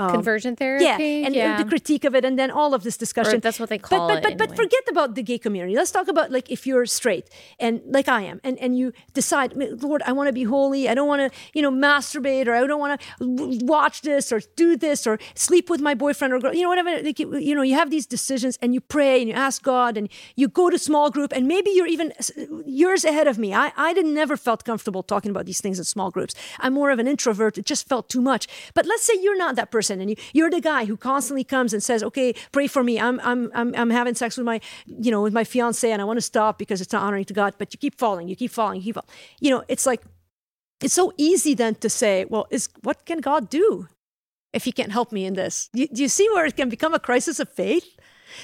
[0.00, 0.84] um, conversion therapy.
[0.84, 1.58] Yeah, and, yeah.
[1.58, 3.36] and, the critique of it, and then all of this discussion.
[3.36, 4.38] Or that's what they call but, but, it.
[4.38, 5.74] But, but forget about the gay community.
[5.74, 7.28] Let's talk about like if you're straight
[7.58, 10.88] and like I am, and, and you decide, Lord, I want to be holy.
[10.88, 14.40] I don't want to, you know, masturbate, or I don't want to watch this, or
[14.56, 16.54] do this, or sleep with my boyfriend or girl.
[16.54, 17.02] You know, whatever.
[17.02, 20.08] Like, you know, you have these decisions, and you pray and you ask God, and
[20.36, 22.12] you go to small group, and maybe you're even
[22.64, 23.54] years ahead of me.
[23.54, 26.34] I I didn't never felt comfortable talking about these things in small groups.
[26.58, 27.58] I'm more of an introvert.
[27.58, 28.46] It just felt too much.
[28.74, 31.72] But let's say you're not that person, and you you're the guy who constantly comes
[31.72, 33.00] and says, "Okay, pray for me.
[33.00, 36.04] I'm I'm I'm, I'm having sex with my you know with my fiance and I
[36.04, 38.50] want to stop because it's not honoring to God." But you keep falling, you keep
[38.50, 39.08] falling, you keep falling.
[39.40, 40.02] You know, it's like
[40.82, 43.88] it's so easy then to say, "Well, is what can God do
[44.52, 46.94] if He can't help me in this?" You, do you see where it can become
[46.94, 47.96] a crisis of faith?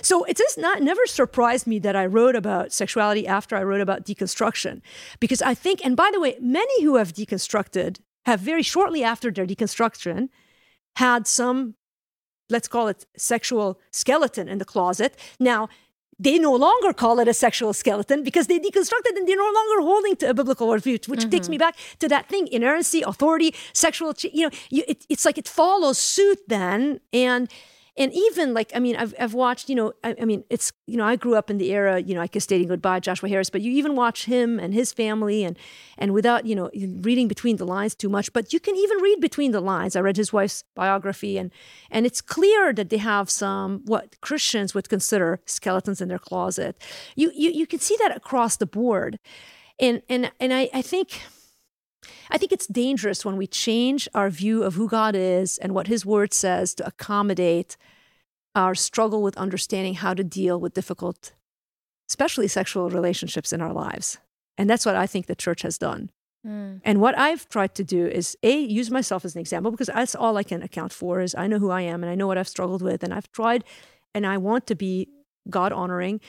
[0.03, 3.81] So it does not never surprised me that I wrote about sexuality after I wrote
[3.81, 4.81] about deconstruction,
[5.21, 9.31] because I think, and by the way, many who have deconstructed have very shortly after
[9.31, 10.29] their deconstruction
[10.97, 11.75] had some
[12.49, 15.17] let's call it sexual skeleton in the closet.
[15.41, 15.69] Now,
[16.19, 19.83] they no longer call it a sexual skeleton because they deconstructed and they're no longer
[19.83, 21.31] holding to a biblical worldview, which mm-hmm.
[21.31, 25.37] takes me back to that thing inerrancy, authority, sexual, you know, you, it, it's like
[25.37, 27.01] it follows suit then.
[27.13, 27.51] And
[27.97, 30.97] and even like i mean i've, I've watched you know I, I, mean it's you
[30.97, 33.51] know i grew up in the era you know i kissed dating goodbye joshua harris
[33.51, 35.59] but you even watch him and his family and
[35.99, 36.71] and without you know
[37.01, 39.97] reading between the lines too much but you can even read between the lines.
[39.97, 41.51] I read his wife's biography and
[41.91, 46.77] and it's clear that they have some what christians would consider skeletons in their closet.
[47.15, 49.19] You you, you can see that across the board.
[49.79, 51.21] And and and i i think
[52.31, 55.87] I think it's dangerous when we change our view of who God is and what
[55.87, 57.77] His Word says to accommodate
[58.55, 61.33] our struggle with understanding how to deal with difficult,
[62.09, 64.19] especially sexual relationships in our lives.
[64.59, 66.11] And that's what I think the church has done.
[66.47, 66.81] Mm.
[66.85, 70.15] And what I've tried to do is a use myself as an example because that's
[70.15, 72.39] all I can account for is I know who I am and I know what
[72.39, 73.65] I've struggled with and I've tried
[74.15, 75.09] and I want to be
[75.51, 76.21] God honoring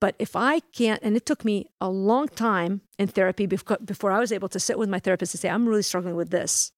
[0.00, 4.20] but if I can't, and it took me a long time in therapy before I
[4.20, 6.72] was able to sit with my therapist and say, I'm really struggling with this.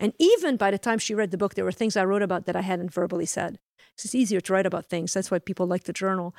[0.00, 2.46] And even by the time she read the book, there were things I wrote about
[2.46, 3.58] that I hadn't verbally said.
[3.94, 5.14] It's easier to write about things.
[5.14, 6.34] That's why people like the journal.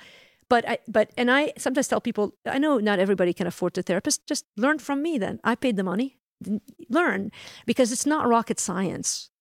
[0.50, 3.82] But I, but, and I sometimes tell people, I know not everybody can afford a
[3.82, 4.28] therapist.
[4.28, 5.40] Just learn from me then.
[5.44, 6.20] I paid the money.
[6.90, 7.32] Learn
[7.66, 9.32] because it's not rocket science.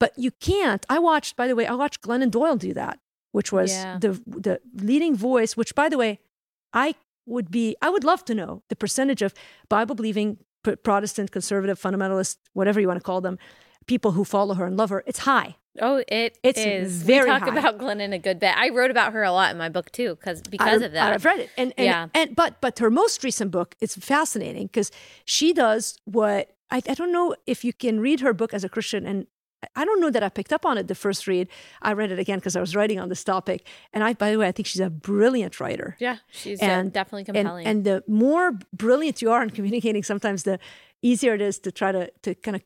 [0.00, 0.84] But you can't.
[0.88, 2.98] I watched, by the way, I watched Glennon Doyle do that,
[3.30, 3.98] which was yeah.
[3.98, 5.56] the the leading voice.
[5.56, 6.18] Which, by the way,
[6.72, 6.94] I
[7.26, 9.34] would be, I would love to know the percentage of
[9.68, 13.38] Bible believing Protestant, conservative, fundamentalist, whatever you want to call them,
[13.86, 15.02] people who follow her and love her.
[15.06, 15.56] It's high.
[15.80, 17.02] Oh, it it's is.
[17.02, 17.58] Very we talk high.
[17.58, 18.56] about Glennon a good bit.
[18.56, 21.12] I wrote about her a lot in my book too, because because I, of that.
[21.12, 24.66] I've read it, and, and yeah, and but but her most recent book is fascinating
[24.66, 24.90] because
[25.24, 28.68] she does what I, I don't know if you can read her book as a
[28.68, 29.26] Christian and
[29.76, 31.48] I don't know that I picked up on it the first read.
[31.82, 33.66] I read it again because I was writing on this topic.
[33.92, 35.96] And I, by the way, I think she's a brilliant writer.
[35.98, 37.66] Yeah, she's uh, and, definitely compelling.
[37.66, 40.58] And, and, the more brilliant you are in communicating, sometimes the
[41.02, 42.62] easier it is to try to to kind of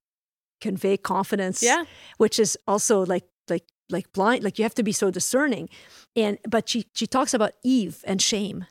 [0.61, 1.63] convey confidence.
[1.63, 1.85] Yeah,
[2.19, 4.45] which is also like like like blind.
[4.45, 5.69] Like you have to be so discerning.
[6.15, 8.67] And but she she talks about Eve and shame,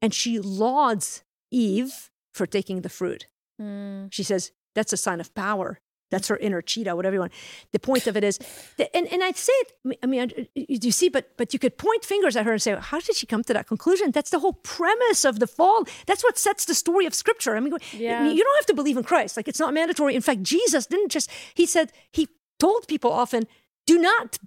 [0.00, 3.26] and she lauds Eve for taking the fruit.
[3.60, 4.12] Mm.
[4.12, 5.80] She says that's a sign of power.
[6.10, 7.32] That's her inner cheetah, whatever you want.
[7.72, 8.38] The point of it is,
[8.78, 12.04] that, and, and I'd say it, I mean, you see, but, but you could point
[12.04, 14.12] fingers at her and say, how did she come to that conclusion?
[14.12, 15.84] That's the whole premise of the fall.
[16.06, 17.56] That's what sets the story of scripture.
[17.56, 18.28] I mean, yeah.
[18.28, 19.36] you don't have to believe in Christ.
[19.36, 20.14] Like, it's not mandatory.
[20.14, 22.28] In fact, Jesus didn't just, he said, he
[22.60, 23.44] told people often,
[23.86, 24.38] do not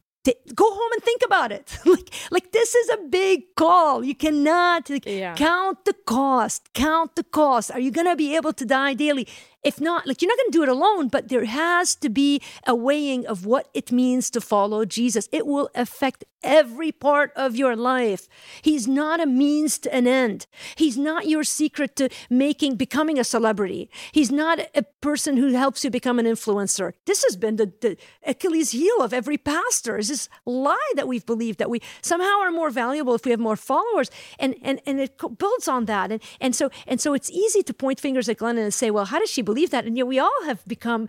[0.53, 1.77] go home and think about it.
[1.85, 4.03] like, like this is a big call.
[4.03, 5.35] You cannot like, yeah.
[5.35, 6.73] count the cost.
[6.73, 7.71] Count the cost.
[7.71, 9.27] Are you gonna be able to die daily?
[9.63, 12.41] If not, like you're not going to do it alone, but there has to be
[12.65, 15.27] a weighing of what it means to follow Jesus.
[15.31, 18.27] It will affect every part of your life.
[18.61, 20.47] He's not a means to an end.
[20.75, 23.89] He's not your secret to making, becoming a celebrity.
[24.11, 26.93] He's not a person who helps you become an influencer.
[27.05, 31.25] This has been the, the Achilles heel of every pastor is this lie that we've
[31.25, 34.09] believed that we somehow are more valuable if we have more followers.
[34.39, 36.11] And, and, and it builds on that.
[36.11, 39.05] And, and so, and so it's easy to point fingers at Glennon and say, well,
[39.05, 39.83] how does she believe that?
[39.87, 41.01] And yet we all have become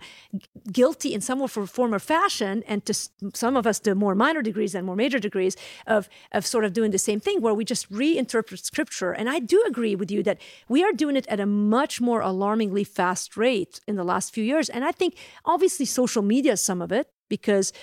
[0.79, 2.93] guilty in some form or fashion, and to
[3.43, 5.53] some of us to more minor degrees and more major degrees
[5.95, 6.01] of
[6.37, 9.11] of sort of doing the same thing, where we just reinterpret scripture.
[9.19, 10.37] And I do agree with you that
[10.73, 14.45] we are doing it at a much more alarmingly fast rate in the last few
[14.51, 14.67] years.
[14.75, 15.11] And I think
[15.53, 17.73] obviously social media is some of it because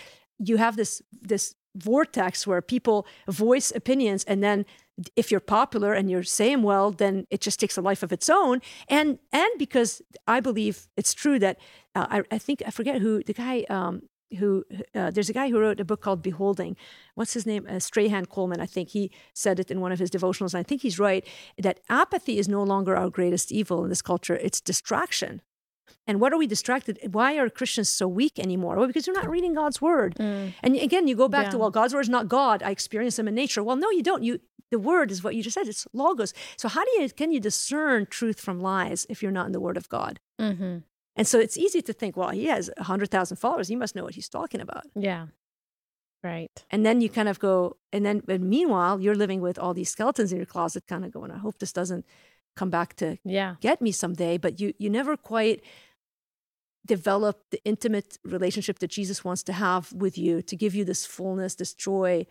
[0.48, 1.02] you have this
[1.32, 4.64] this vortex where people voice opinions and then
[5.16, 8.28] if you're popular and you're saying well then it just takes a life of its
[8.28, 8.60] own.
[8.88, 11.58] And and because i believe it's true that
[11.94, 14.02] uh, I, I think i forget who the guy um,
[14.38, 16.76] who uh, there's a guy who wrote a book called beholding.
[17.14, 17.66] What's his name?
[17.68, 18.90] Uh, strahan coleman i think.
[18.90, 21.26] He said it in one of his devotionals i think he's right
[21.58, 24.36] that apathy is no longer our greatest evil in this culture.
[24.36, 25.42] It's distraction
[26.08, 26.98] and what are we distracted?
[27.12, 28.76] Why are Christians so weak anymore?
[28.76, 30.16] Well, because you're not reading God's word.
[30.16, 30.54] Mm.
[30.62, 31.50] And again, you go back yeah.
[31.50, 32.62] to, well, God's word is not God.
[32.62, 33.62] I experience him in nature.
[33.62, 34.24] Well, no, you don't.
[34.24, 34.40] You
[34.70, 35.68] the word is what you just said.
[35.68, 36.32] It's logos.
[36.56, 39.60] So how do you can you discern truth from lies if you're not in the
[39.60, 40.18] word of God?
[40.40, 40.78] Mm-hmm.
[41.16, 43.68] And so it's easy to think, well, he has hundred thousand followers.
[43.68, 44.84] He must know what he's talking about.
[44.94, 45.26] Yeah.
[46.22, 46.64] Right.
[46.70, 49.90] And then you kind of go, and then but meanwhile, you're living with all these
[49.90, 52.06] skeletons in your closet, kind of going, I hope this doesn't
[52.56, 53.54] come back to yeah.
[53.60, 54.38] get me someday.
[54.38, 55.62] But you you never quite
[56.88, 61.06] develop the intimate relationship that Jesus wants to have with you to give you this
[61.06, 62.26] fullness, this joy,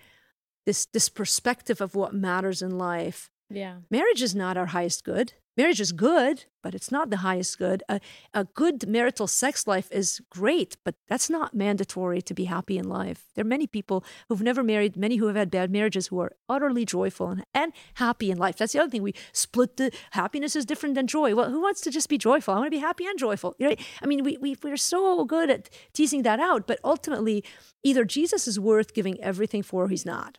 [0.65, 3.29] this this perspective of what matters in life.
[3.49, 3.77] Yeah.
[3.89, 5.33] Marriage is not our highest good.
[5.57, 7.81] Marriage is good, but it's not the highest good.
[7.89, 7.99] A,
[8.31, 12.87] a good marital sex life is great, but that's not mandatory to be happy in
[12.87, 13.23] life.
[13.33, 16.33] There are many people who've never married, many who have had bad marriages who are
[16.47, 18.57] utterly joyful and, and happy in life.
[18.57, 19.01] That's the other thing.
[19.01, 21.33] We split the happiness is different than joy.
[21.33, 22.53] Well, who wants to just be joyful?
[22.53, 23.55] I want to be happy and joyful.
[23.59, 27.43] Know, I mean, we, we, we're so good at teasing that out, but ultimately,
[27.83, 30.37] either Jesus is worth giving everything for or he's not.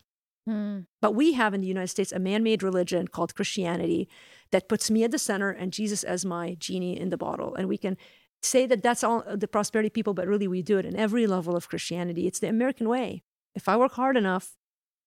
[0.49, 0.79] Hmm.
[0.99, 4.09] But we have in the United States a man made religion called Christianity
[4.49, 7.53] that puts me at the center and Jesus as my genie in the bottle.
[7.53, 7.97] And we can
[8.41, 11.55] say that that's all the prosperity people, but really we do it in every level
[11.55, 12.25] of Christianity.
[12.25, 13.21] It's the American way.
[13.53, 14.57] If I work hard enough,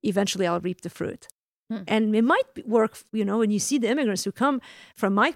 [0.04, 1.26] eventually I'll reap the fruit.
[1.68, 1.82] Hmm.
[1.88, 4.60] And it might work, you know, when you see the immigrants who come
[4.94, 5.34] from my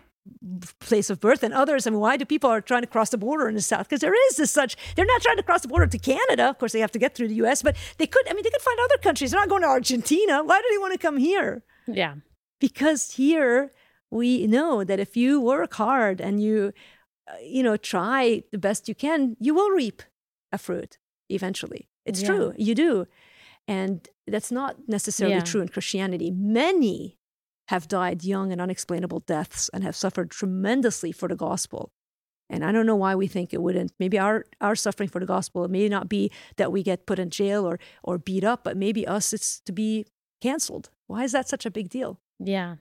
[0.80, 1.86] place of birth and others.
[1.86, 3.88] I mean, why do people are trying to cross the border in the South?
[3.88, 6.48] Because there is this such, they're not trying to cross the border to Canada.
[6.48, 8.50] Of course, they have to get through the US, but they could, I mean, they
[8.50, 9.30] could find other countries.
[9.30, 10.42] They're not going to Argentina.
[10.42, 11.62] Why do they want to come here?
[11.86, 12.16] Yeah.
[12.60, 13.70] Because here
[14.10, 16.72] we know that if you work hard and you,
[17.28, 20.02] uh, you know, try the best you can, you will reap
[20.52, 20.98] a fruit
[21.28, 21.88] eventually.
[22.04, 22.28] It's yeah.
[22.28, 22.54] true.
[22.56, 23.06] You do.
[23.68, 25.42] And that's not necessarily yeah.
[25.42, 26.30] true in Christianity.
[26.30, 27.18] Many
[27.68, 31.90] have died young and unexplainable deaths and have suffered tremendously for the gospel.
[32.48, 33.92] And I don't know why we think it wouldn't.
[33.98, 37.18] Maybe our, our suffering for the gospel, it may not be that we get put
[37.18, 40.06] in jail or, or beat up, but maybe us, it's to be
[40.40, 40.90] canceled.
[41.08, 42.20] Why is that such a big deal?
[42.38, 42.76] Yeah.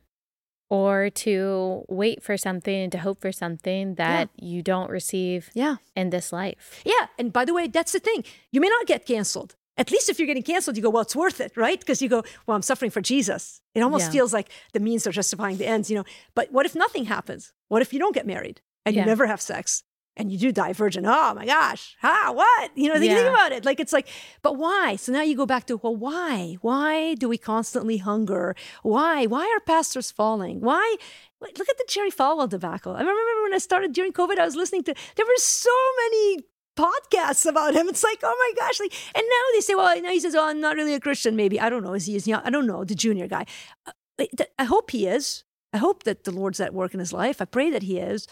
[0.69, 4.47] Or to wait for something and to hope for something that yeah.
[4.47, 5.77] you don't receive yeah.
[5.95, 6.81] in this life.
[6.85, 7.07] Yeah.
[7.17, 8.23] And by the way, that's the thing.
[8.51, 9.55] You may not get canceled.
[9.77, 11.79] At least if you're getting canceled, you go, well, it's worth it, right?
[11.79, 13.61] Because you go, well, I'm suffering for Jesus.
[13.73, 14.11] It almost yeah.
[14.11, 16.05] feels like the means are justifying the ends, you know.
[16.33, 17.51] But what if nothing happens?
[17.67, 19.01] What if you don't get married and yeah.
[19.01, 19.83] you never have sex
[20.15, 21.05] and you do die virgin?
[21.05, 22.71] Oh my gosh, how, what?
[22.75, 23.15] You know, yeah.
[23.15, 23.65] think about it.
[23.65, 24.07] Like, it's like,
[24.41, 24.95] but why?
[24.95, 26.57] So now you go back to, well, why?
[26.61, 28.55] Why do we constantly hunger?
[28.81, 29.25] Why?
[29.25, 30.61] Why are pastors falling?
[30.61, 30.95] Why?
[31.41, 32.93] Look at the Jerry Falwell debacle.
[32.93, 35.69] I remember when I started during COVID, I was listening to, there were so
[36.03, 36.45] many
[36.75, 37.87] podcasts about him.
[37.87, 38.79] It's like, oh my gosh.
[38.79, 41.35] Like, and now they say, well, now he says, oh, I'm not really a Christian.
[41.35, 41.93] Maybe I don't know.
[41.93, 42.15] Is he?
[42.15, 42.33] Is he?
[42.33, 42.83] I don't know.
[42.83, 43.45] The junior guy.
[43.85, 44.25] Uh,
[44.57, 45.43] I hope he is.
[45.73, 47.41] I hope that the Lord's at work in his life.
[47.41, 48.27] I pray that he is.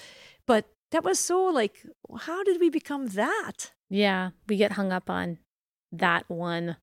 [0.46, 1.86] But that was so like,
[2.22, 3.72] how did we become that?
[3.90, 5.40] Yeah, we get hung up on
[5.92, 6.78] that one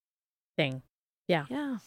[0.57, 0.83] thing.
[1.29, 1.47] Yeah.
[1.49, 1.79] Yeah.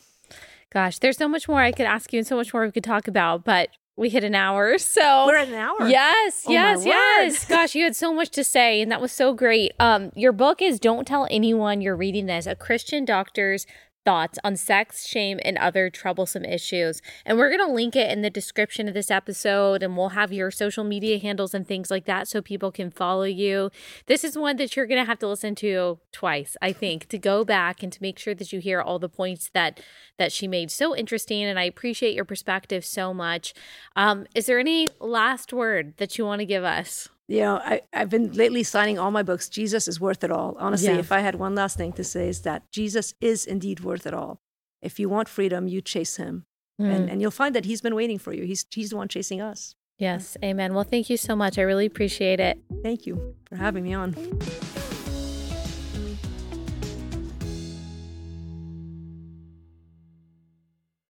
[0.71, 2.83] Gosh, there's so much more I could ask you and so much more we could
[2.83, 4.77] talk about, but we hit an hour.
[4.79, 5.87] So we're at an hour.
[5.87, 7.45] Yes, oh yes, yes.
[7.45, 9.71] Gosh, you had so much to say, and that was so great.
[9.79, 13.65] Um, your book is "Don't Tell Anyone You're Reading This: A Christian Doctor's
[14.05, 17.01] thoughts on sex, shame, and other troublesome issues.
[17.25, 20.33] And we're going to link it in the description of this episode, and we'll have
[20.33, 23.71] your social media handles and things like that so people can follow you.
[24.07, 27.17] This is one that you're going to have to listen to twice, I think, to
[27.17, 29.79] go back and to make sure that you hear all the points that
[30.17, 31.43] that she made so interesting.
[31.43, 33.53] And I appreciate your perspective so much.
[33.95, 37.09] Um, is there any last word that you want to give us?
[37.27, 39.47] You know, I, I've been lately signing all my books.
[39.49, 40.55] Jesus is worth it all.
[40.59, 40.99] Honestly, Yeah.
[40.99, 44.13] if I had one last thing to say, is that Jesus is indeed worth it
[44.13, 44.39] all.
[44.81, 46.45] If you want freedom, you chase him.
[46.81, 46.95] Mm.
[46.95, 48.43] And, and you'll find that he's been waiting for you.
[48.43, 49.75] He's, he's the one chasing us.
[49.99, 50.35] Yes.
[50.43, 50.73] Amen.
[50.73, 51.57] Well, thank you so much.
[51.57, 52.59] I really appreciate it.
[52.81, 54.13] Thank you for having me on.